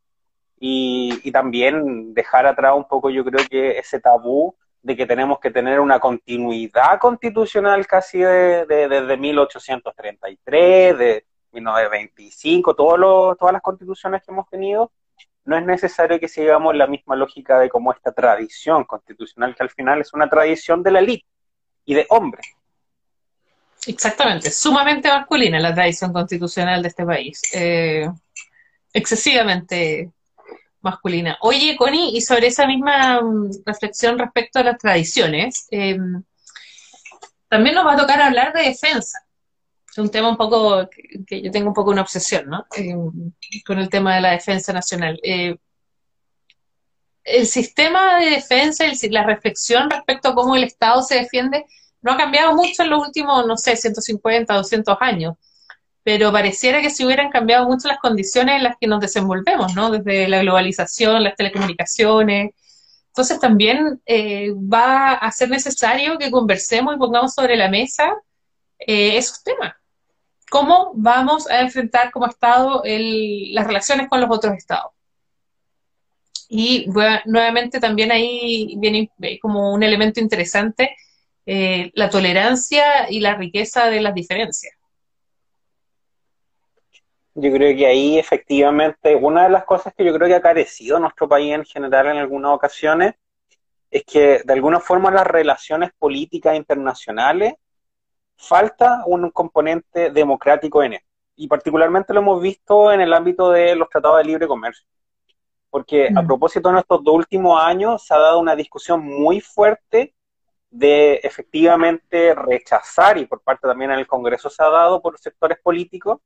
[0.59, 5.51] y, también dejar atrás un poco, yo creo que ese tabú de que tenemos que
[5.51, 14.33] tener una continuidad constitucional casi de, desde 1833, de 1925, todos todas las constituciones que
[14.33, 14.91] hemos tenido,
[15.45, 19.69] no es necesario que sigamos la misma lógica de como esta tradición constitucional, que al
[19.69, 21.25] final es una tradición de la élite
[21.85, 22.45] y de hombres.
[23.87, 27.41] Exactamente, sumamente masculina la tradición constitucional de este país.
[27.53, 28.09] Eh,
[28.91, 30.11] excesivamente
[30.81, 31.37] masculina.
[31.41, 36.23] Oye, Connie, y sobre esa misma mm, reflexión respecto a las tradiciones, em,
[37.49, 39.24] también nos va a tocar hablar de defensa.
[39.95, 40.89] Es un tema un poco
[41.25, 42.65] que, yo tengo un poco una obsesión, ¿no?
[42.75, 43.31] Em,
[43.65, 45.17] con el tema de la defensa nacional.
[45.23, 45.55] Eh,
[47.23, 51.65] el sistema de defensa, y la reflexión respecto a cómo el Estado se defiende,
[52.01, 55.35] no ha cambiado mucho en los últimos, no sé, 150, 200 años,
[56.03, 59.91] pero pareciera que se hubieran cambiado mucho las condiciones en las que nos desenvolvemos, ¿no?
[59.91, 62.51] Desde la globalización, las telecomunicaciones.
[63.07, 68.13] Entonces también eh, va a ser necesario que conversemos y pongamos sobre la mesa
[68.77, 69.73] eh, esos temas.
[70.49, 74.91] ¿Cómo vamos a enfrentar como Estado las relaciones con los otros Estados?
[76.47, 76.87] Y
[77.25, 80.95] nuevamente también ahí viene como un elemento interesante
[81.45, 84.73] eh, la tolerancia y la riqueza de las diferencias.
[87.35, 90.99] Yo creo que ahí efectivamente una de las cosas que yo creo que ha carecido
[90.99, 93.15] nuestro país en general en algunas ocasiones
[93.91, 97.53] es que de alguna forma las relaciones políticas internacionales
[98.37, 101.07] falta un componente democrático en esto.
[101.35, 104.85] Y particularmente lo hemos visto en el ámbito de los tratados de libre comercio.
[105.69, 106.27] Porque a mm.
[106.27, 110.13] propósito de estos dos últimos años se ha dado una discusión muy fuerte
[110.69, 115.57] de efectivamente rechazar, y por parte también en el Congreso se ha dado por sectores
[115.61, 116.19] políticos,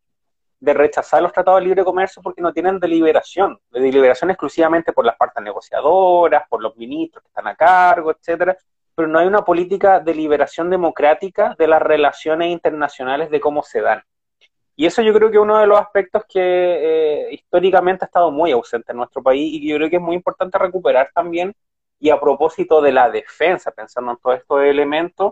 [0.60, 5.06] de rechazar los tratados de libre comercio porque no tienen deliberación, de deliberación exclusivamente por
[5.06, 8.58] las partes negociadoras, por los ministros que están a cargo, etcétera,
[9.00, 13.80] pero no hay una política de liberación democrática de las relaciones internacionales de cómo se
[13.80, 14.04] dan.
[14.76, 18.30] Y eso yo creo que es uno de los aspectos que eh, históricamente ha estado
[18.30, 21.56] muy ausente en nuestro país y yo creo que es muy importante recuperar también.
[21.98, 25.32] Y a propósito de la defensa, pensando en todos estos elementos,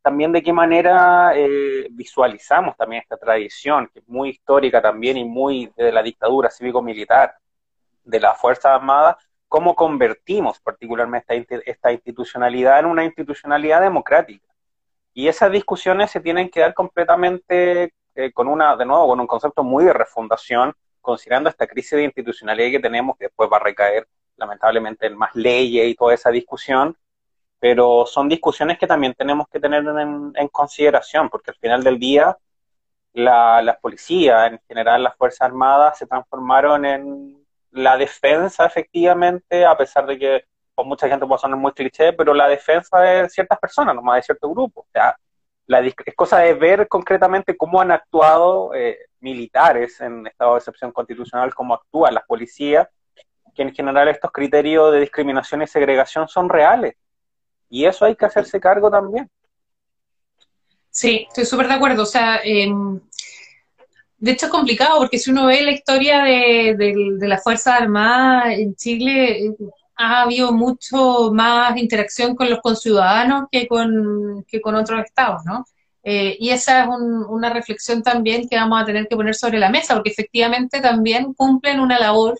[0.00, 5.26] también de qué manera eh, visualizamos también esta tradición, que es muy histórica también y
[5.26, 7.34] muy de la dictadura cívico-militar,
[8.02, 9.16] de las Fuerzas Armadas,
[9.54, 14.52] cómo convertimos particularmente esta, institucionalidad en una institucionalidad democrática.
[15.12, 19.28] Y esas discusiones se tienen que dar completamente eh, con una, de nuevo, con un
[19.28, 23.60] concepto muy de refundación, considerando esta crisis de institucionalidad que tenemos, que después va a
[23.60, 26.96] recaer lamentablemente en más leyes y toda esa discusión,
[27.60, 32.36] pero son discusiones que también tenemos que tener en, consideración, porque al final del día
[33.12, 33.78] la, la
[34.48, 37.43] en general las Fuerzas Armadas, se transformaron en
[37.74, 42.34] la defensa efectivamente, a pesar de que con mucha gente puede sonar muy cliché, pero
[42.34, 44.82] la defensa de ciertas personas, nomás de cierto grupo.
[44.82, 45.16] O sea,
[45.66, 50.92] la, es cosa de ver concretamente cómo han actuado eh, militares en estado de excepción
[50.92, 52.88] constitucional, cómo actúan las policías,
[53.54, 56.94] que en general estos criterios de discriminación y segregación son reales.
[57.68, 59.28] Y eso hay que hacerse cargo también.
[60.90, 62.02] Sí, estoy súper de acuerdo.
[62.02, 62.72] O sea, eh,
[64.18, 66.74] de hecho es complicado porque si uno ve la historia de,
[67.18, 69.56] de, las Fuerzas Armadas en Chile, eh,
[69.96, 75.64] ha habido mucho más interacción con los conciudadanos que con, que con otros estados, ¿no?
[76.02, 79.70] Eh, y esa es una reflexión también que vamos a tener que poner sobre la
[79.70, 82.38] mesa, porque efectivamente también cumplen una labor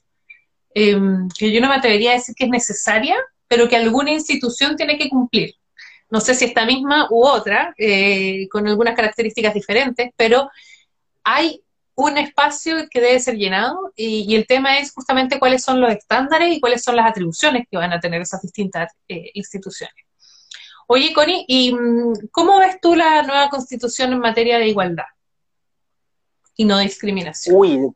[0.75, 3.17] em, que yo no me atrevería a decir que es necesaria,
[3.49, 5.55] pero que alguna institución tiene que cumplir.
[6.11, 10.51] No sé si esta misma u otra, eh, con algunas características diferentes, pero
[11.25, 11.64] hay
[11.97, 16.53] un espacio que debe ser llenado y, el tema es justamente cuáles son los estándares
[16.53, 19.95] y cuáles son las atribuciones que van a tener esas distintas eh, instituciones.
[20.87, 25.05] Oye, Connie, ¿y mm, cómo ves tú la nueva constitución en materia de igualdad
[26.57, 27.95] y no discriminación?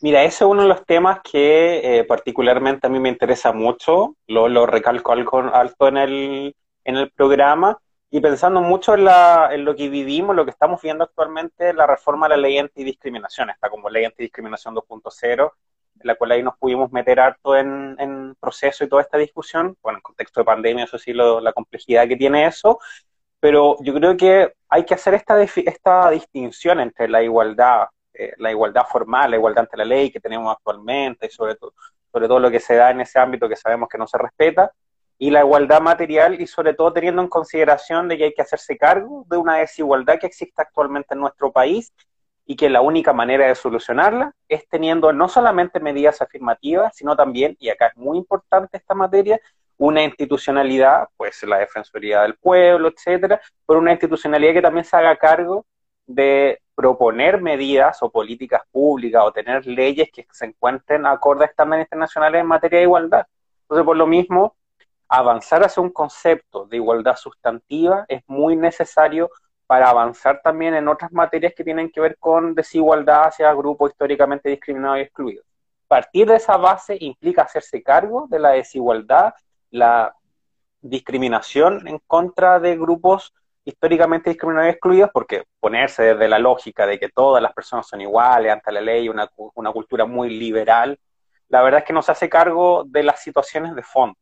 [0.00, 4.16] Mira, ese es uno de los temas que eh, particularmente a mí me interesa mucho,
[4.28, 7.78] lo, lo recalco alto en el, en el programa,
[8.10, 11.86] y pensando mucho en, la, en lo que vivimos, lo que estamos viendo actualmente, la
[11.86, 15.52] reforma a la ley antidiscriminación, está como ley antidiscriminación 2.0,
[16.00, 19.76] en la cual ahí nos pudimos meter harto en, en, proceso y toda esta discusión,
[19.82, 22.78] bueno, en contexto de pandemia, eso sí, lo, la complejidad que tiene eso,
[23.40, 28.50] pero yo creo que hay que hacer esta, esta distinción entre la igualdad, eh, la
[28.50, 31.56] igualdad formal, la igualdad ante la ley que tenemos actualmente, y sobre
[32.10, 34.72] sobre todo lo que se da en ese ámbito que sabemos que no se respeta,
[35.18, 38.78] y la igualdad material y sobre todo teniendo en consideración de que hay que hacerse
[38.78, 41.92] cargo de una desigualdad que existe actualmente en nuestro país
[42.46, 47.56] y que la única manera de solucionarla es teniendo no solamente medidas afirmativas, sino también,
[47.58, 49.38] y acá es muy importante esta materia,
[49.76, 55.16] una institucionalidad, pues la Defensoría del Pueblo, etcétera, pero una institucionalidad que también se haga
[55.16, 55.66] cargo
[56.06, 61.84] de proponer medidas o políticas públicas o tener leyes que se encuentren acorde a estándares
[61.84, 63.26] internacionales en materia de igualdad.
[63.62, 64.56] Entonces, por lo mismo,
[65.08, 69.30] avanzar hacia un concepto de igualdad sustantiva es muy necesario
[69.66, 74.48] para avanzar también en otras materias que tienen que ver con desigualdad hacia grupos históricamente
[74.48, 75.44] discriminados y excluidos.
[75.86, 79.34] Partir de esa base implica hacerse cargo de la desigualdad,
[79.70, 80.14] la
[80.80, 83.32] discriminación en contra de grupos
[83.64, 88.00] históricamente discriminados y excluidos, porque ponerse desde la lógica de que todas las personas son
[88.00, 90.98] iguales ante la ley, una, una cultura muy liberal,
[91.48, 94.16] la verdad es que no se hace cargo de las situaciones de fondo.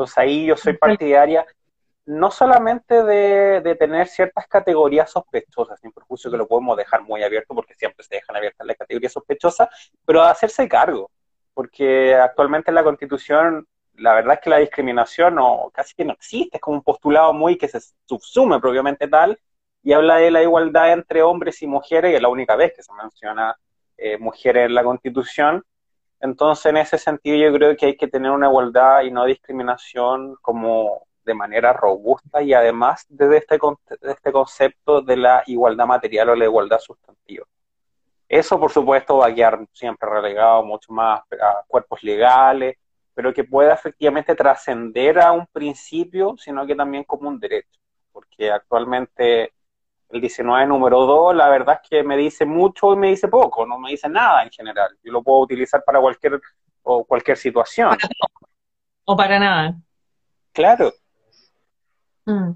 [0.00, 1.44] Entonces ahí yo soy partidaria
[2.06, 7.54] no solamente de, tener ciertas categorías sospechosas, sin perjuicio que lo podemos dejar muy abierto
[7.54, 9.68] porque siempre se dejan abiertas las categorías sospechosas,
[10.06, 11.10] pero de hacerse cargo,
[11.52, 16.14] porque actualmente en la Constitución la verdad es que la discriminación no, casi que no
[16.14, 19.38] existe, es como un postulado muy que se subsume propiamente tal
[19.82, 22.82] y habla de la igualdad entre hombres y mujeres, y es la única vez que
[22.82, 23.54] se menciona
[23.98, 25.62] eh, mujeres en la Constitución,
[26.20, 30.36] entonces, en ese sentido, yo creo que hay que tener una igualdad y no discriminación
[30.42, 33.58] como de manera robusta y además desde este,
[34.02, 37.46] este concepto de la igualdad material o la igualdad sustantiva.
[38.28, 42.76] Eso, por supuesto, va a quedar siempre relegado mucho más a cuerpos legales,
[43.14, 47.80] pero que pueda efectivamente trascender a un principio, sino que también como un derecho,
[48.12, 49.52] porque actualmente
[50.12, 53.64] el 19 número 2, la verdad es que me dice mucho y me dice poco,
[53.66, 54.96] no me dice nada en general.
[55.02, 56.40] Yo lo puedo utilizar para cualquier
[56.82, 57.96] o cualquier situación.
[59.04, 59.74] o para nada.
[60.52, 60.92] Claro.
[62.26, 62.52] Mm.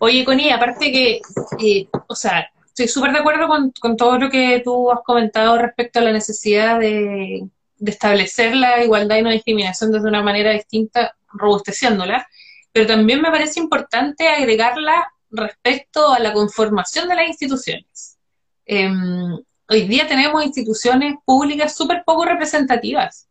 [0.00, 1.20] Oye, Connie, aparte que,
[1.60, 5.56] eh, o sea, estoy súper de acuerdo con, con, todo lo que tú has comentado
[5.58, 7.48] respecto a la necesidad de,
[7.78, 12.26] de establecer la igualdad y no discriminación desde una manera distinta, robusteciéndola,
[12.72, 18.18] pero también me parece importante agregarla respecto a la conformación de las instituciones.
[18.64, 23.28] Em, hoy día tenemos instituciones públicas súper poco representativas.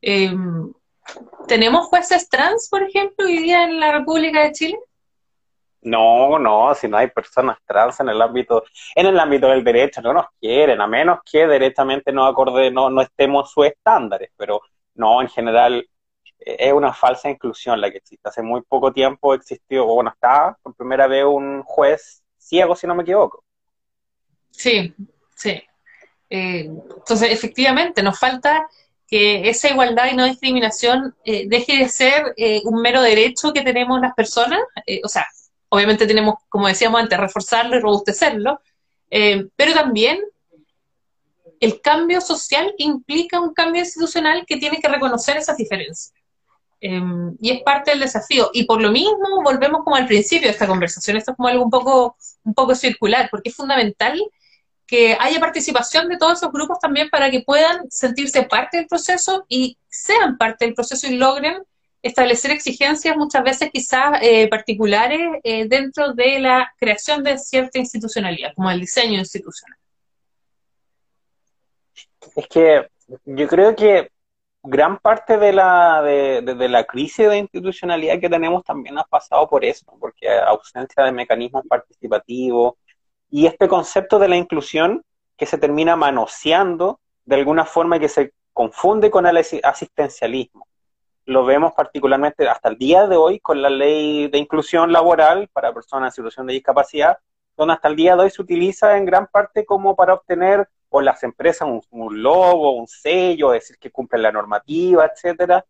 [0.00, 0.72] Em,
[1.48, 4.78] ¿Tenemos jueces trans, por ejemplo, hoy día en la República de Chile?
[5.82, 8.62] No, no, si no hay personas trans en el ámbito,
[8.94, 12.88] en el ámbito del derecho, no nos quieren, a menos que directamente no acorde, no,
[12.88, 14.60] no estemos sus estándares, pero
[14.94, 15.84] no, en general
[16.44, 18.28] es una falsa inclusión la que existe.
[18.28, 22.94] Hace muy poco tiempo existió, bueno, estaba por primera vez un juez ciego, si no
[22.94, 23.44] me equivoco.
[24.50, 24.94] Sí,
[25.34, 25.62] sí.
[26.28, 28.66] Eh, entonces, efectivamente, nos falta
[29.06, 33.62] que esa igualdad y no discriminación eh, deje de ser eh, un mero derecho que
[33.62, 34.60] tenemos las personas.
[35.04, 35.26] o sea,
[35.68, 38.60] obviamente tenemos, como decíamos antes, reforzarlo y robustecerlo,
[39.56, 40.18] pero también
[41.60, 46.12] el cambio social implica un cambio institucional que tiene que reconocer esas diferencias.
[46.84, 48.50] Em, y es parte del desafío.
[48.52, 51.16] Y por lo mismo, volvemos como al principio de esta conversación.
[51.16, 54.20] Esto es como algo un poco, un poco circular, porque es fundamental
[54.84, 59.46] que haya participación de todos esos grupos también para que puedan sentirse parte del proceso
[59.48, 61.62] y sean parte del proceso y logren
[62.02, 68.54] establecer exigencias muchas veces quizás eh, particulares eh, dentro de la creación de cierta institucionalidad,
[68.56, 69.78] como el diseño institucional.
[72.34, 72.88] Es que
[73.24, 74.10] yo creo que
[74.62, 79.64] gran parte de la, de, la crisis de institucionalidad que tenemos también ha pasado por
[79.64, 82.74] eso, porque ausencia de mecanismos participativos
[83.30, 85.02] y este concepto de la inclusión
[85.36, 90.66] que se termina manoseando de alguna forma que se confunde con el asistencialismo.
[91.24, 95.72] Lo vemos particularmente hasta el día de hoy con la ley de inclusión laboral para
[95.72, 97.18] personas en situación de discapacidad,
[97.56, 101.00] donde hasta el día de hoy se utiliza en gran parte como para obtener o
[101.00, 105.64] las empresas un, logo, un sello, decir que cumplen la normativa, etcétera.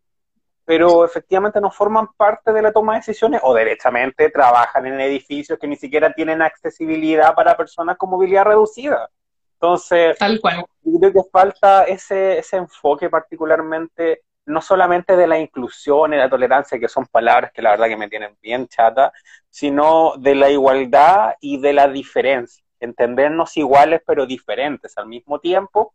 [0.65, 5.57] pero efectivamente no forman parte de la toma de decisiones o derechamente trabajan en edificios
[5.59, 9.09] que ni siquiera tienen accesibilidad para personas con movilidad reducida.
[9.55, 10.65] Entonces, Tal cual.
[10.83, 16.29] yo creo que falta ese, ese enfoque particularmente, no solamente de la inclusión y la
[16.29, 19.13] tolerancia, que son palabras que la verdad que me tienen bien chata,
[19.49, 22.63] sino de la igualdad y de la diferencia.
[22.83, 25.93] Entendernos iguales pero diferentes al mismo tiempo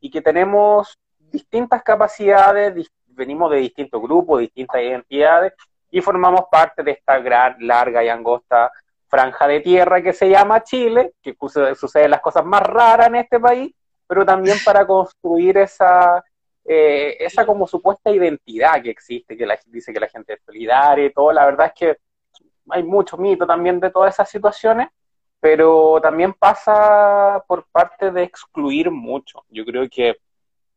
[0.00, 5.52] y que tenemos distintas capacidades, venimos de distintos grupos, distintas identidades
[5.90, 8.70] y formamos parte de esta gran, larga y angosta
[9.08, 11.36] franja de tierra que se llama Chile, que
[11.74, 13.74] suceden las cosas más raras en este país,
[14.06, 16.22] pero también para construir esa,
[16.64, 21.06] eh, esa como supuesta identidad que existe, que la, dice que la gente es solidaria
[21.06, 21.32] y todo.
[21.32, 21.98] La verdad es que
[22.70, 24.88] hay mucho mito también de todas esas situaciones,
[25.40, 29.44] pero también pasa por parte de excluir mucho.
[29.48, 30.16] Yo creo que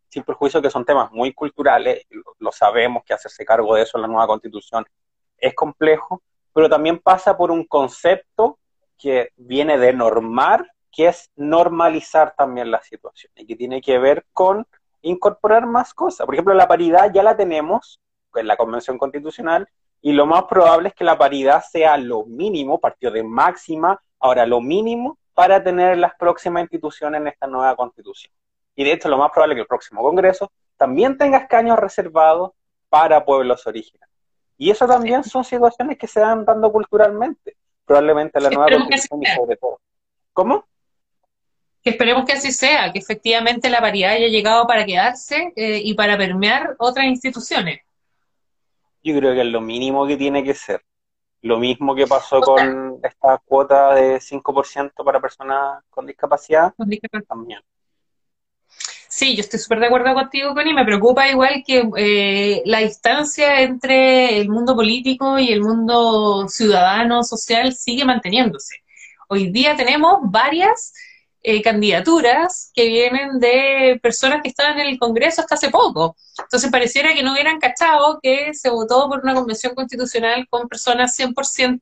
[0.09, 2.05] sin perjuicio que son temas muy culturales,
[2.39, 4.85] lo sabemos que hacerse cargo de eso en la nueva constitución
[5.37, 6.21] es complejo,
[6.53, 8.59] pero también pasa por un concepto
[8.97, 14.25] que viene de normar, que es normalizar también la situación y que tiene que ver
[14.33, 14.67] con
[15.01, 16.25] incorporar más cosas.
[16.25, 17.99] Por ejemplo, la paridad ya la tenemos
[18.35, 19.67] en la Convención Constitucional
[20.01, 24.45] y lo más probable es que la paridad sea lo mínimo, partido de máxima, ahora
[24.45, 28.31] lo mínimo para tener las próximas instituciones en esta nueva Constitución.
[28.75, 32.51] Y de hecho, lo más probable es que el próximo Congreso también tenga escaños reservados
[32.89, 34.09] para pueblos originarios.
[34.57, 37.55] Y eso también son situaciones que se van dando culturalmente,
[37.85, 39.79] probablemente la nueva constitución y sobre todo.
[40.33, 40.65] ¿Cómo?
[41.83, 45.95] Que esperemos que así sea, que efectivamente la paridad haya llegado para quedarse eh, y
[45.95, 47.81] para permear otras instituciones.
[49.03, 50.83] Yo creo que es lo mínimo que tiene que ser.
[51.41, 57.27] Lo mismo que pasó con esta cuota de 5% para personas con discapacidad, con discapacidad.
[57.27, 57.59] también.
[59.13, 60.73] Sí, yo estoy súper de acuerdo contigo, Connie.
[60.73, 67.21] Me preocupa igual que eh, la distancia entre el mundo político y el mundo ciudadano,
[67.21, 68.75] social, sigue manteniéndose.
[69.27, 70.93] Hoy día tenemos varias
[71.43, 76.15] eh, candidaturas que vienen de personas que estaban en el Congreso hasta hace poco.
[76.37, 81.17] Entonces pareciera que no hubieran cachado que se votó por una convención constitucional con personas
[81.17, 81.79] 100%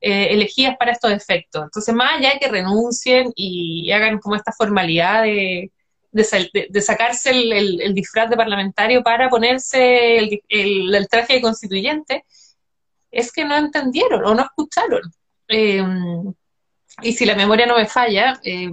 [0.00, 1.64] eh, elegidas para estos efectos.
[1.64, 5.72] Entonces, más allá de que renuncien y hagan como esta formalidad de
[6.12, 12.24] de, sacarse el, disfraz de parlamentario para ponerse el, traje de constituyente,
[13.10, 15.02] es que no entendieron o no escucharon.
[15.48, 15.82] Eh,
[17.02, 18.70] y si la memoria no me falla, eh,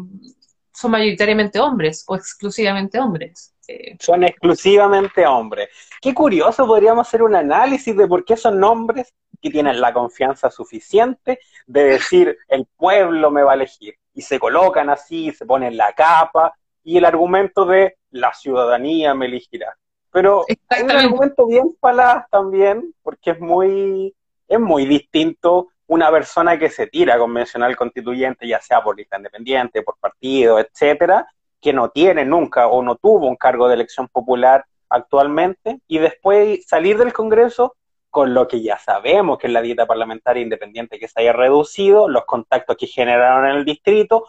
[0.74, 3.54] son mayoritariamente hombres o exclusivamente hombres.
[3.68, 5.70] Eh, son exclusivamente hombres.
[6.02, 10.50] Qué curioso, podríamos hacer un análisis de por qué son hombres que tienen la confianza
[10.52, 13.96] suficiente de decir el pueblo me va a elegir.
[14.14, 16.54] Y se colocan así, se ponen la capa,
[16.84, 19.76] y el argumento de la ciudadanía me elegirá.
[20.12, 24.16] Pero hay un argumento bien falaz también, porque es muy,
[24.48, 29.84] es muy distinto una persona que se tira convencional constituyente, ya sea por lista independiente,
[29.84, 31.28] por partido, etcétera,
[31.62, 36.66] que no tiene nunca o no tuvo un cargo de elección popular actualmente, y después
[36.66, 37.76] salir del Congreso
[38.10, 42.08] con lo que ya sabemos que es la dieta parlamentaria independiente que se haya reducido,
[42.08, 44.26] los contactos que generaron en el distrito,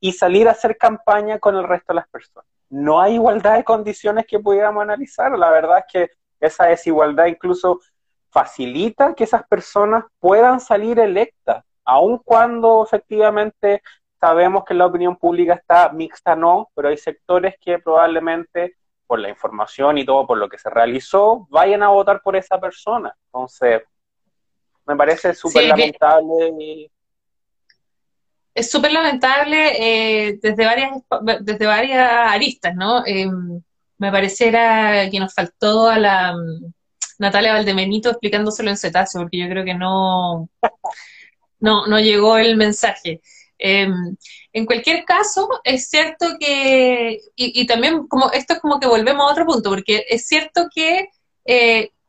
[0.00, 2.48] y salir a hacer campaña con el resto de las personas.
[2.70, 5.36] No hay igualdad de condiciones que pudiéramos analizar.
[5.38, 7.80] La verdad es que esa desigualdad incluso
[8.30, 13.82] facilita que esas personas puedan salir electas, aun cuando efectivamente
[14.18, 18.76] sabemos que la opinión pública está mixta, no, pero hay sectores que probablemente
[19.06, 22.60] por la información y todo, por lo que se realizó, vayan a votar por esa
[22.60, 23.12] persona.
[23.26, 23.82] Entonces,
[24.86, 26.90] me parece súper lamentable
[28.54, 30.90] es súper lamentable eh, desde, varias,
[31.40, 33.06] desde varias aristas, ¿no?
[33.06, 33.30] Eh,
[33.98, 36.34] me pareciera que nos faltó a la
[37.20, 40.48] Natalia Valdemenito explicándoselo en cetáceo, porque yo creo que no,
[41.60, 43.20] no, no llegó el mensaje.
[43.58, 43.88] Eh,
[44.52, 49.28] en cualquier caso, es cierto que, y, y, también como esto es como que volvemos
[49.28, 51.08] a otro punto, porque es cierto que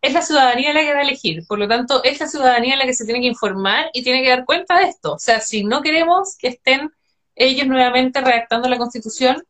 [0.01, 1.45] es la ciudadanía la que va a elegir.
[1.47, 4.29] Por lo tanto, es la ciudadanía la que se tiene que informar y tiene que
[4.29, 5.13] dar cuenta de esto.
[5.13, 6.91] O sea, si no queremos que estén
[7.35, 9.43] ellos nuevamente redactando la constitución,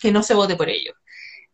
[0.00, 0.94] que no se vote por ellos.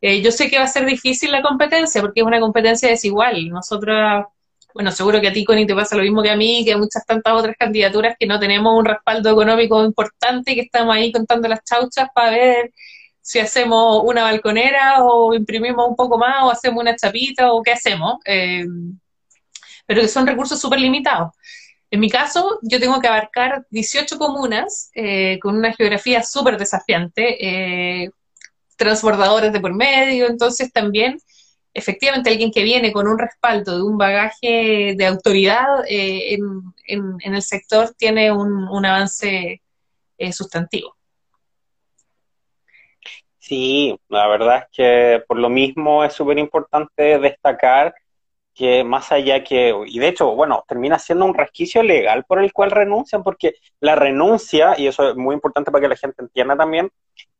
[0.02, 3.48] Eh, yo sé que va a ser difícil la competencia porque es una competencia desigual.
[3.48, 4.26] Nosotras,
[4.74, 6.78] bueno, seguro que a ti, Connie, te pasa lo mismo que a mí, que a
[6.78, 11.48] muchas tantas otras candidaturas que no tenemos un respaldo económico importante, que estamos ahí contando
[11.48, 12.72] las chauchas para ver
[13.20, 17.72] si hacemos una balconera o imprimimos un poco más o hacemos una chapita o qué
[17.72, 18.66] hacemos, eh,
[19.86, 21.30] pero que son recursos súper limitados.
[21.90, 28.04] En mi caso, yo tengo que abarcar 18 comunas eh, con una geografía súper desafiante,
[28.04, 28.10] eh,
[28.84, 31.18] transbordadores de por medio, entonces también
[31.74, 36.36] efectivamente alguien que viene con un respaldo de un bagaje de autoridad eh,
[36.86, 39.62] en, el sector tiene un, avance
[40.18, 40.96] eh, sustantivo.
[43.38, 47.94] Sí, la verdad es que por lo mismo es súper importante destacar
[48.54, 52.52] que más allá que, y de hecho, bueno, termina siendo un resquicio legal por el
[52.52, 56.56] cual renuncian, porque la renuncia, y eso es muy importante para que la gente entienda
[56.56, 56.90] también,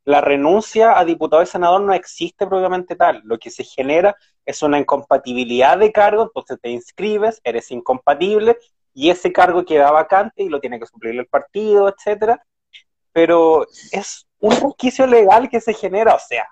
[0.05, 3.21] la renuncia a diputado y senador no existe propiamente tal.
[3.23, 8.57] Lo que se genera es una incompatibilidad de cargo, entonces te inscribes, eres incompatible,
[8.93, 12.43] y ese cargo queda vacante y lo tiene que suplir el partido, etcétera.
[13.11, 16.47] Pero es un resquicio legal que se genera, o sea,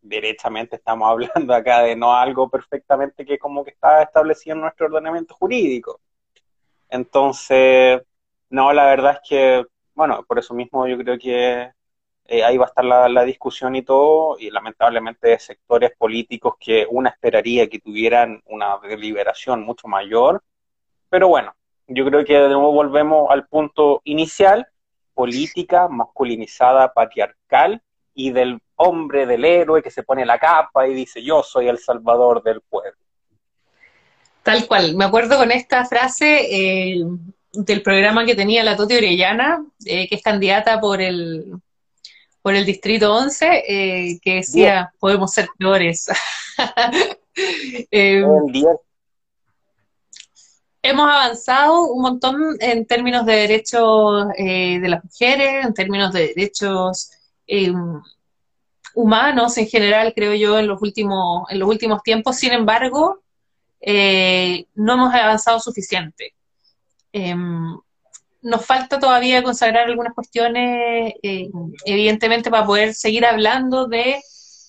[0.00, 4.86] derechamente estamos hablando acá de no algo perfectamente que como que está establecido en nuestro
[4.86, 6.00] ordenamiento jurídico.
[6.88, 8.02] Entonces,
[8.50, 9.64] no, la verdad es que,
[9.94, 11.72] bueno, por eso mismo yo creo que
[12.26, 17.10] eh, ahí va a estar la, discusión y todo, y lamentablemente sectores políticos que una
[17.10, 20.42] esperaría que tuvieran una deliberación mucho mayor,
[21.10, 21.54] pero bueno,
[21.86, 24.66] yo creo que de nuevo volvemos al punto inicial,
[25.14, 27.82] política masculinizada, patriarcal,
[28.14, 31.78] y del hombre, del héroe que se pone la capa y dice, yo soy el
[31.78, 32.98] salvador del pueblo.
[34.42, 37.04] Tal cual, me acuerdo con esta frase eh,
[37.52, 41.54] del programa que tenía la Toti Orellana, eh, que es candidata por el,
[42.44, 46.08] por el Distrito 11, eh, que decía, podemos ser peores.
[50.82, 57.12] hemos avanzado un montón en términos de derechos de las mujeres, en términos de derechos
[58.94, 62.36] humanos en general, creo yo, en los últimos, en los últimos tiempos.
[62.36, 63.22] Sin embargo,
[63.80, 66.34] eh, no hemos avanzado suficiente.
[67.10, 67.78] Em,
[68.44, 71.48] nos falta todavía consagrar algunas cuestiones, eh,
[71.84, 74.22] evidentemente, para poder seguir hablando de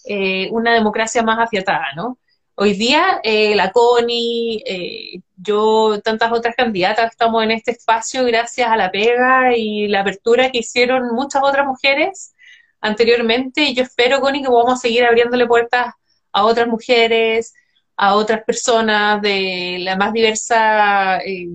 [0.05, 2.17] eh, una democracia más afiatada, ¿no?
[2.55, 4.63] Hoy día, la CONI,
[5.35, 10.49] yo, tantas otras candidatas, estamos en este espacio gracias a la pega y la apertura
[10.51, 12.33] que hicieron muchas otras mujeres
[12.85, 15.93] anteriormente y yo espero, Connie, que podamos seguir abriéndole puertas
[16.31, 17.53] a otras mujeres,
[17.97, 21.47] a otras personas de las más diversas eh,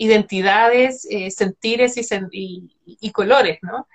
[0.00, 1.94] identidades, eh, sentires
[2.32, 3.86] y, colores, ¿no?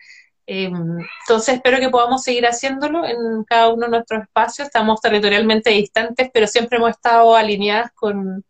[0.45, 4.67] Eh, entonces espero que podamos seguir haciéndolo en cada uno de nuestros espacios.
[4.67, 8.45] Estamos territorialmente distantes, pero siempre hemos estado alineadas con,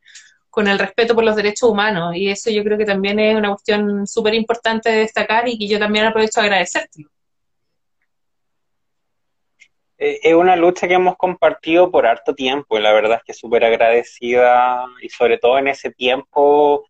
[0.57, 4.07] el respeto por los derechos humanos y eso yo creo que también es una cuestión
[4.07, 7.05] súper importante de destacar y que yo también aprovecho a agradecerte.
[9.97, 13.33] Eh, es una lucha que hemos compartido por harto tiempo y la verdad es que
[13.33, 16.85] súper agradecida y sobre todo en ese tiempo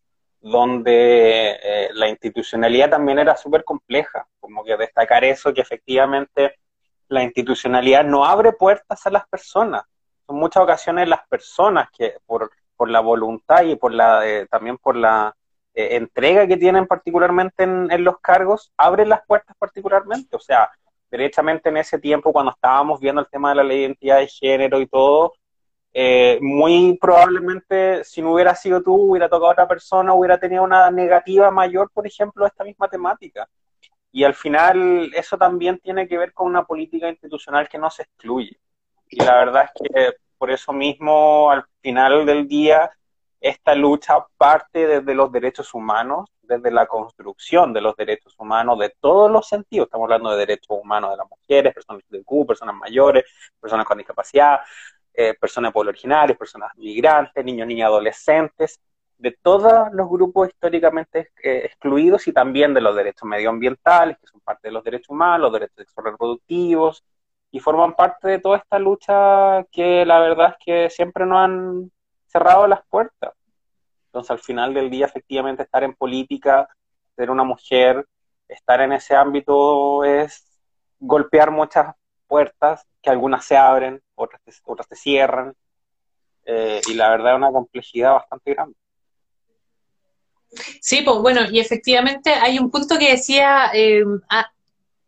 [0.45, 6.59] donde eh, la institucionalidad también era súper compleja, como que destacar eso, que efectivamente
[7.07, 9.85] la institucionalidad no abre puertas a las personas.
[10.27, 14.77] En muchas ocasiones las personas que por, por la voluntad y por la eh, también
[14.77, 15.35] por la
[15.73, 20.35] entrega que tienen particularmente en, en los cargos, abren las puertas particularmente.
[20.35, 20.69] O sea,
[21.09, 24.27] derechamente en ese tiempo, cuando estábamos viendo el tema de la ley de identidad de
[24.27, 25.33] género y todo,
[25.97, 30.61] eh, muy probablemente si no hubiera sido tú, hubiera tocado a otra persona, hubiera tenido
[30.61, 33.47] una negativa mayor, por ejemplo, a esta misma temática.
[34.11, 38.03] Y al final eso también tiene que ver con una política institucional que no se
[38.03, 38.59] excluye.
[39.09, 42.91] Y la verdad es que por eso mismo, al final del día,
[43.39, 48.93] esta lucha parte desde los derechos humanos, desde la construcción de los derechos humanos de
[48.99, 49.85] todos los sentidos.
[49.85, 53.23] Estamos hablando de derechos humanos de las mujeres, personas de Q, personas mayores,
[53.61, 54.59] personas con discapacidad,
[55.16, 58.80] eh, personas de pueblo originarios, personas migrantes, niños, niñas, adolescentes,
[59.18, 64.41] de todos los grupos históricamente eh, excluidos y también de los derechos medioambientales, que son
[64.41, 67.03] parte de los derechos humanos, los derechos sexuales reproductivos,
[67.51, 71.91] y forman parte de toda esta lucha que la verdad es que siempre nos han
[72.28, 73.34] cerrado las puertas.
[74.07, 76.68] Entonces, al final del día, efectivamente, estar en política,
[77.16, 78.05] ser una mujer,
[78.47, 80.45] estar en ese ámbito es
[80.99, 81.95] golpear muchas
[82.28, 85.53] puertas, que algunas se abren, otras, otras se cierran,
[86.45, 88.76] eh, y la verdad es una complejidad bastante grande.
[90.80, 94.03] Sí, pues bueno, y efectivamente hay un punto que decía eh,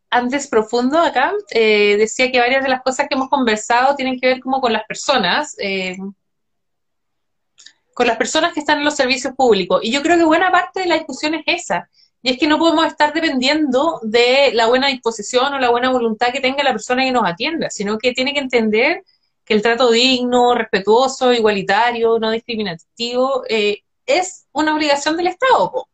[0.10, 4.28] antes profundo acá, eh, decía que varias de las cosas que hemos conversado tienen que
[4.28, 5.56] ver como con las personas,
[7.94, 9.80] con las personas que están en los servicios públicos.
[9.84, 11.90] Y yo creo que buena parte de la discusión es esa.
[12.28, 16.34] Y es que no podemos estar dependiendo de la buena disposición o la buena voluntad
[16.34, 19.06] que tenga la persona que nos atienda, sino que tiene que entender
[19.46, 25.88] que el trato digno, respetuoso, igualitario, no discriminativo, eh, es una obligación del Estado.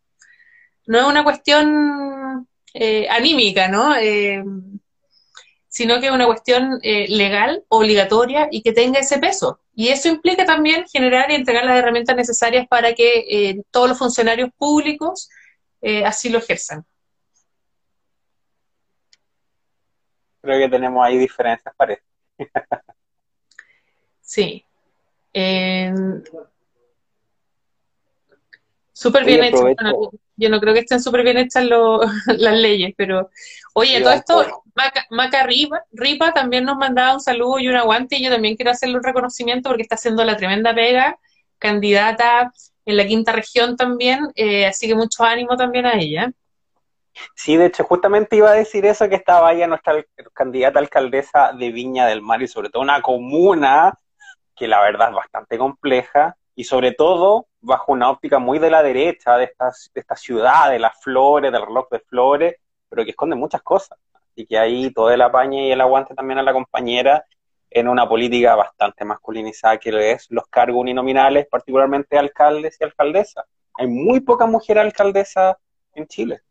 [0.88, 3.96] No es una cuestión eh, anímica, ¿no?
[3.96, 4.44] Eh,
[5.68, 9.60] sino que es una cuestión legal, obligatoria y que tenga ese peso.
[9.76, 14.50] Y eso implica también generar y entregar las herramientas necesarias para que todos los funcionarios
[14.58, 15.30] públicos
[15.84, 16.86] eh, así lo ejerzan.
[20.42, 22.04] Creo que tenemos ahí diferencias, parece.
[24.22, 24.66] sí.
[28.94, 29.68] Súper bien hecho.
[30.38, 31.66] yo no creo que estén súper bien hechas
[32.38, 33.30] las leyes, pero
[33.74, 34.64] oye, todo esto,
[35.10, 38.96] Maca, Ripa, también nos mandaba un saludo y un aguante y yo también quiero hacerle
[38.96, 41.20] un reconocimiento porque está haciendo la tremenda pega,
[41.60, 42.54] candidata
[42.86, 46.32] en la quinta región también, eh, así que mucho ánimo también a ella.
[47.36, 50.04] Sí, de hecho, justamente iba a decir eso, que estaba ella nuestra
[50.34, 53.94] candidata alcaldesa de Viña del Mar y sobre todo una comuna
[54.56, 58.84] que la verdad es bastante compleja, y sobre todo bajo una óptica muy de la
[58.84, 62.56] derecha de esta, de esta ciudad, de las flores, del reloj de flores,
[62.90, 63.98] pero que esconde muchas cosas.
[64.36, 67.26] Y que ahí todo el apañe y el aguante también a la compañera
[67.74, 73.46] en una política bastante masculinizada que es los cargos uninominales, particularmente alcaldes y alcaldesas.
[73.76, 75.58] Hay muy pocas mujeres alcaldesas
[75.96, 76.42] en Chile.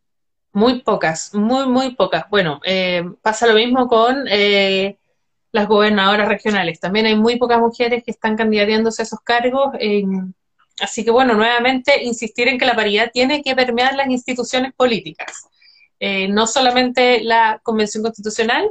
[0.53, 2.29] Muy pocas, muy, muy pocas.
[2.29, 4.99] Bueno, eh, pasa lo mismo con eh,
[5.53, 6.81] las gobernadoras regionales.
[6.81, 9.68] También hay muy pocas mujeres que están candidateándose a esos cargos.
[10.81, 15.49] así que bueno, nuevamente insistir en que la paridad tiene que permear las instituciones políticas,
[16.01, 18.68] eh, no solamente la Convención Constitucional.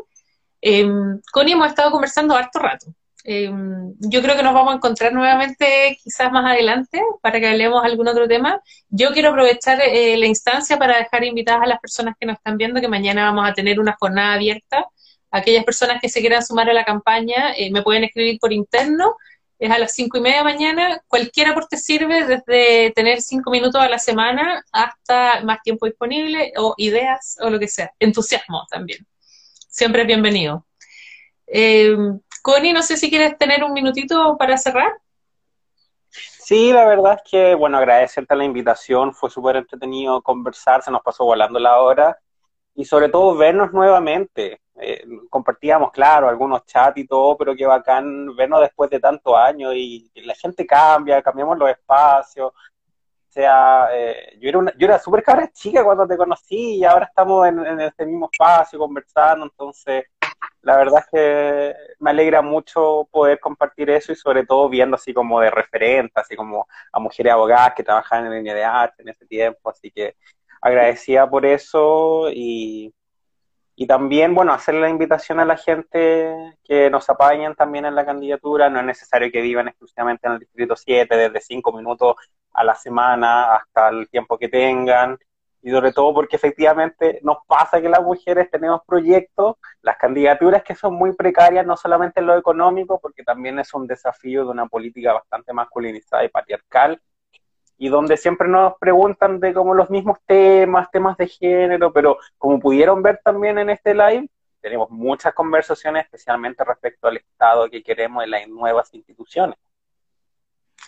[0.62, 0.88] Eh,
[1.32, 2.88] Connie hemos estado conversando harto rato.
[3.24, 7.84] Em, yo creo que nos vamos a encontrar nuevamente quizás más adelante para que hablemos
[7.84, 8.62] algún otro tema.
[8.90, 12.58] Yo quiero aprovechar eh, la instancia para dejar invitadas a las personas que nos están
[12.58, 14.88] viendo que mañana vamos a tener una jornada abierta
[15.32, 19.16] Aquellas personas que se quieran sumar a la campaña eh, me pueden escribir por interno.
[19.58, 21.02] Es a las cinco y media de mañana.
[21.08, 26.74] Cualquier aporte sirve, desde tener cinco minutos a la semana hasta más tiempo disponible o
[26.78, 27.92] ideas o lo que sea.
[28.00, 29.08] Entusiasmo también.
[29.72, 30.66] Siempre es bienvenido.
[31.48, 31.96] Eh,
[32.42, 34.92] Connie, no sé si quieres tener un minutito para cerrar.
[36.10, 41.02] Sí, la verdad es que, bueno, agradecerte la invitación, fue súper entretenido conversar, se nos
[41.02, 42.20] pasó volando la hora
[42.76, 44.60] y sobre todo vernos nuevamente.
[44.76, 49.74] Eh, compartíamos, claro, algunos chats y todo, pero qué bacán vernos después de tantos años
[49.74, 52.52] y, la gente cambia, cambiamos los espacios.
[53.32, 57.06] O sea, eh, yo era, yo era súper cabra chica cuando te conocí y ahora
[57.06, 60.04] estamos en, en este mismo espacio conversando, entonces
[60.64, 65.14] la verdad es que me alegra mucho poder compartir eso y sobre todo viendo así
[65.14, 69.08] como de referente, así como a mujeres abogadas que trabajan en línea de arte en
[69.08, 70.18] ese tiempo, así que
[70.62, 72.94] agradecida por eso y,
[73.76, 78.06] y también, bueno, hacerle la invitación a la gente que nos apañen también en la
[78.06, 78.70] candidatura.
[78.70, 82.16] No es necesario que vivan exclusivamente en el Distrito 7, desde cinco minutos
[82.54, 85.18] a la semana hasta el tiempo que tengan.
[85.64, 90.76] Y sobre todo porque efectivamente nos pasa que las mujeres tenemos proyectos, las candidaturas que
[90.76, 94.66] son muy precarias, no solamente en lo económico, porque también es un desafío de una
[94.66, 97.00] política bastante masculinizada y patriarcal,
[97.82, 102.60] y donde siempre nos preguntan de como los mismos temas, temas de género, pero como
[102.60, 104.30] pudieron ver también en este live,
[104.62, 109.58] tenemos muchas conversaciones, especialmente respecto al Estado que queremos en las nuevas instituciones.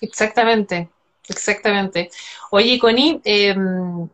[0.02, 0.88] Exactamente,
[1.28, 2.12] exactamente.
[2.52, 4.08] Oye, Connie, em,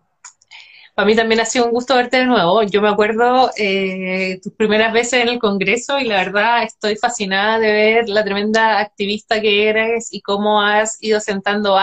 [0.95, 2.63] para mí también ha sido un gusto verte de nuevo.
[2.63, 7.59] Yo me acuerdo eh, tus primeras veces en el Congreso y la verdad estoy fascinada
[7.59, 11.77] de ver la tremenda activista que eres y cómo has ido sentando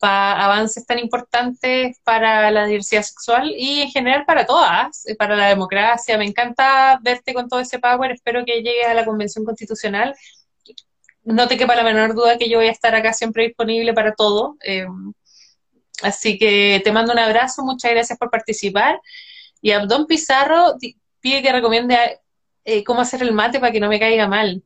[0.00, 5.36] base avances tan importantes para la diversidad sexual y en general para todas, eh, para
[5.36, 6.18] la democracia.
[6.18, 8.12] Me encanta verte con todo ese power.
[8.12, 10.14] Espero que llegues a la Convención Constitucional.
[11.22, 14.14] No te quepa la menor duda que yo voy a estar acá siempre disponible para
[14.14, 14.56] todo.
[14.64, 14.86] Eh,
[16.02, 19.00] así que te mando un abrazo, muchas gracias por participar.
[19.62, 20.74] Y Abdón Pizarro
[21.20, 22.20] pide que recomiende
[22.64, 24.62] eh, cómo hacer el mate para que no me caiga mal.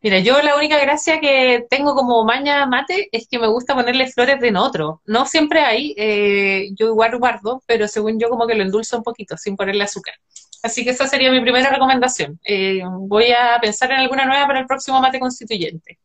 [0.00, 4.06] Mira, yo la única gracia que tengo como maña mate es que me gusta ponerle
[4.06, 5.02] flores de otro.
[5.06, 9.02] No siempre hay, eh, yo igual guardo, pero según yo como que lo endulzo un
[9.02, 10.14] poquito sin ponerle azúcar.
[10.62, 12.38] Así que esa sería mi primera recomendación.
[12.44, 15.98] Eh, voy a pensar en alguna nueva para el próximo mate constituyente.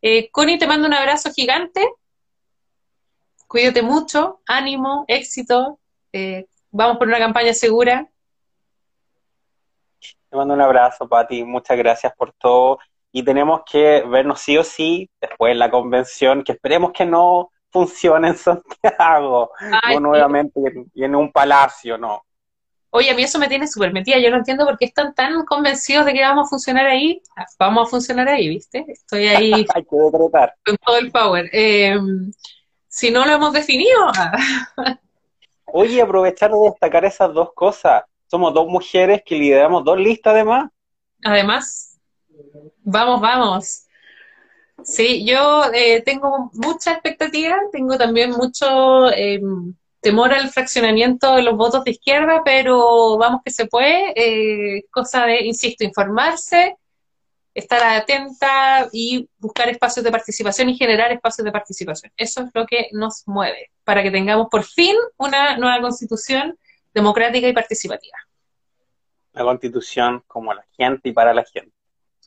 [0.00, 1.88] Eh, Connie, te mando un abrazo gigante.
[3.48, 5.80] Cuídate mucho, ánimo, éxito.
[6.12, 8.08] Eh, vamos por una campaña segura.
[10.30, 11.42] Te mando un abrazo, Pati.
[11.42, 12.78] Muchas gracias por todo
[13.18, 17.50] y tenemos que vernos sí o sí después en la convención, que esperemos que no
[17.70, 19.50] funcione en Santiago,
[19.94, 20.60] o nuevamente
[20.94, 22.24] y en un palacio, no.
[22.90, 25.44] Oye, a mí eso me tiene súper metida, yo no entiendo por qué están tan
[25.44, 27.20] convencidos de que vamos a funcionar ahí.
[27.58, 28.86] Vamos a funcionar ahí, ¿viste?
[28.88, 30.54] Estoy ahí Hay que decretar.
[30.64, 31.50] con todo el power.
[31.52, 31.98] Eh,
[32.88, 34.10] si no lo hemos definido.
[35.66, 40.70] Oye, aprovechar de destacar esas dos cosas somos dos mujeres que lideramos dos listas además.
[41.24, 41.97] Además,
[42.82, 43.88] vamos, vamos.
[44.84, 49.40] Sí, yo eh, tengo mucha expectativa, tengo también mucho eh,
[50.00, 54.12] temor al fraccionamiento de los votos de izquierda, pero vamos que se puede.
[54.14, 56.76] Eh, cosa de, insisto, informarse,
[57.54, 62.12] estar atenta y buscar espacios de participación y generar espacios de participación.
[62.16, 66.56] Eso es lo que nos mueve, para que tengamos por fin una nueva constitución
[66.94, 68.16] democrática y participativa.
[69.34, 71.77] Una constitución como la gente y para la gente.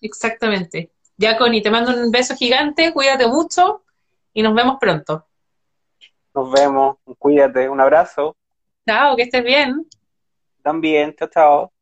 [0.02, 0.92] Exactamente.
[1.18, 3.84] Ya, Connie, te mando un beso gigante, cuídate mucho
[4.34, 5.28] y nos vemos pronto.
[6.34, 8.36] Nos vemos, cuídate, un abrazo.
[8.88, 9.88] Chao, que estés bien.
[10.64, 11.74] También, chao, chao.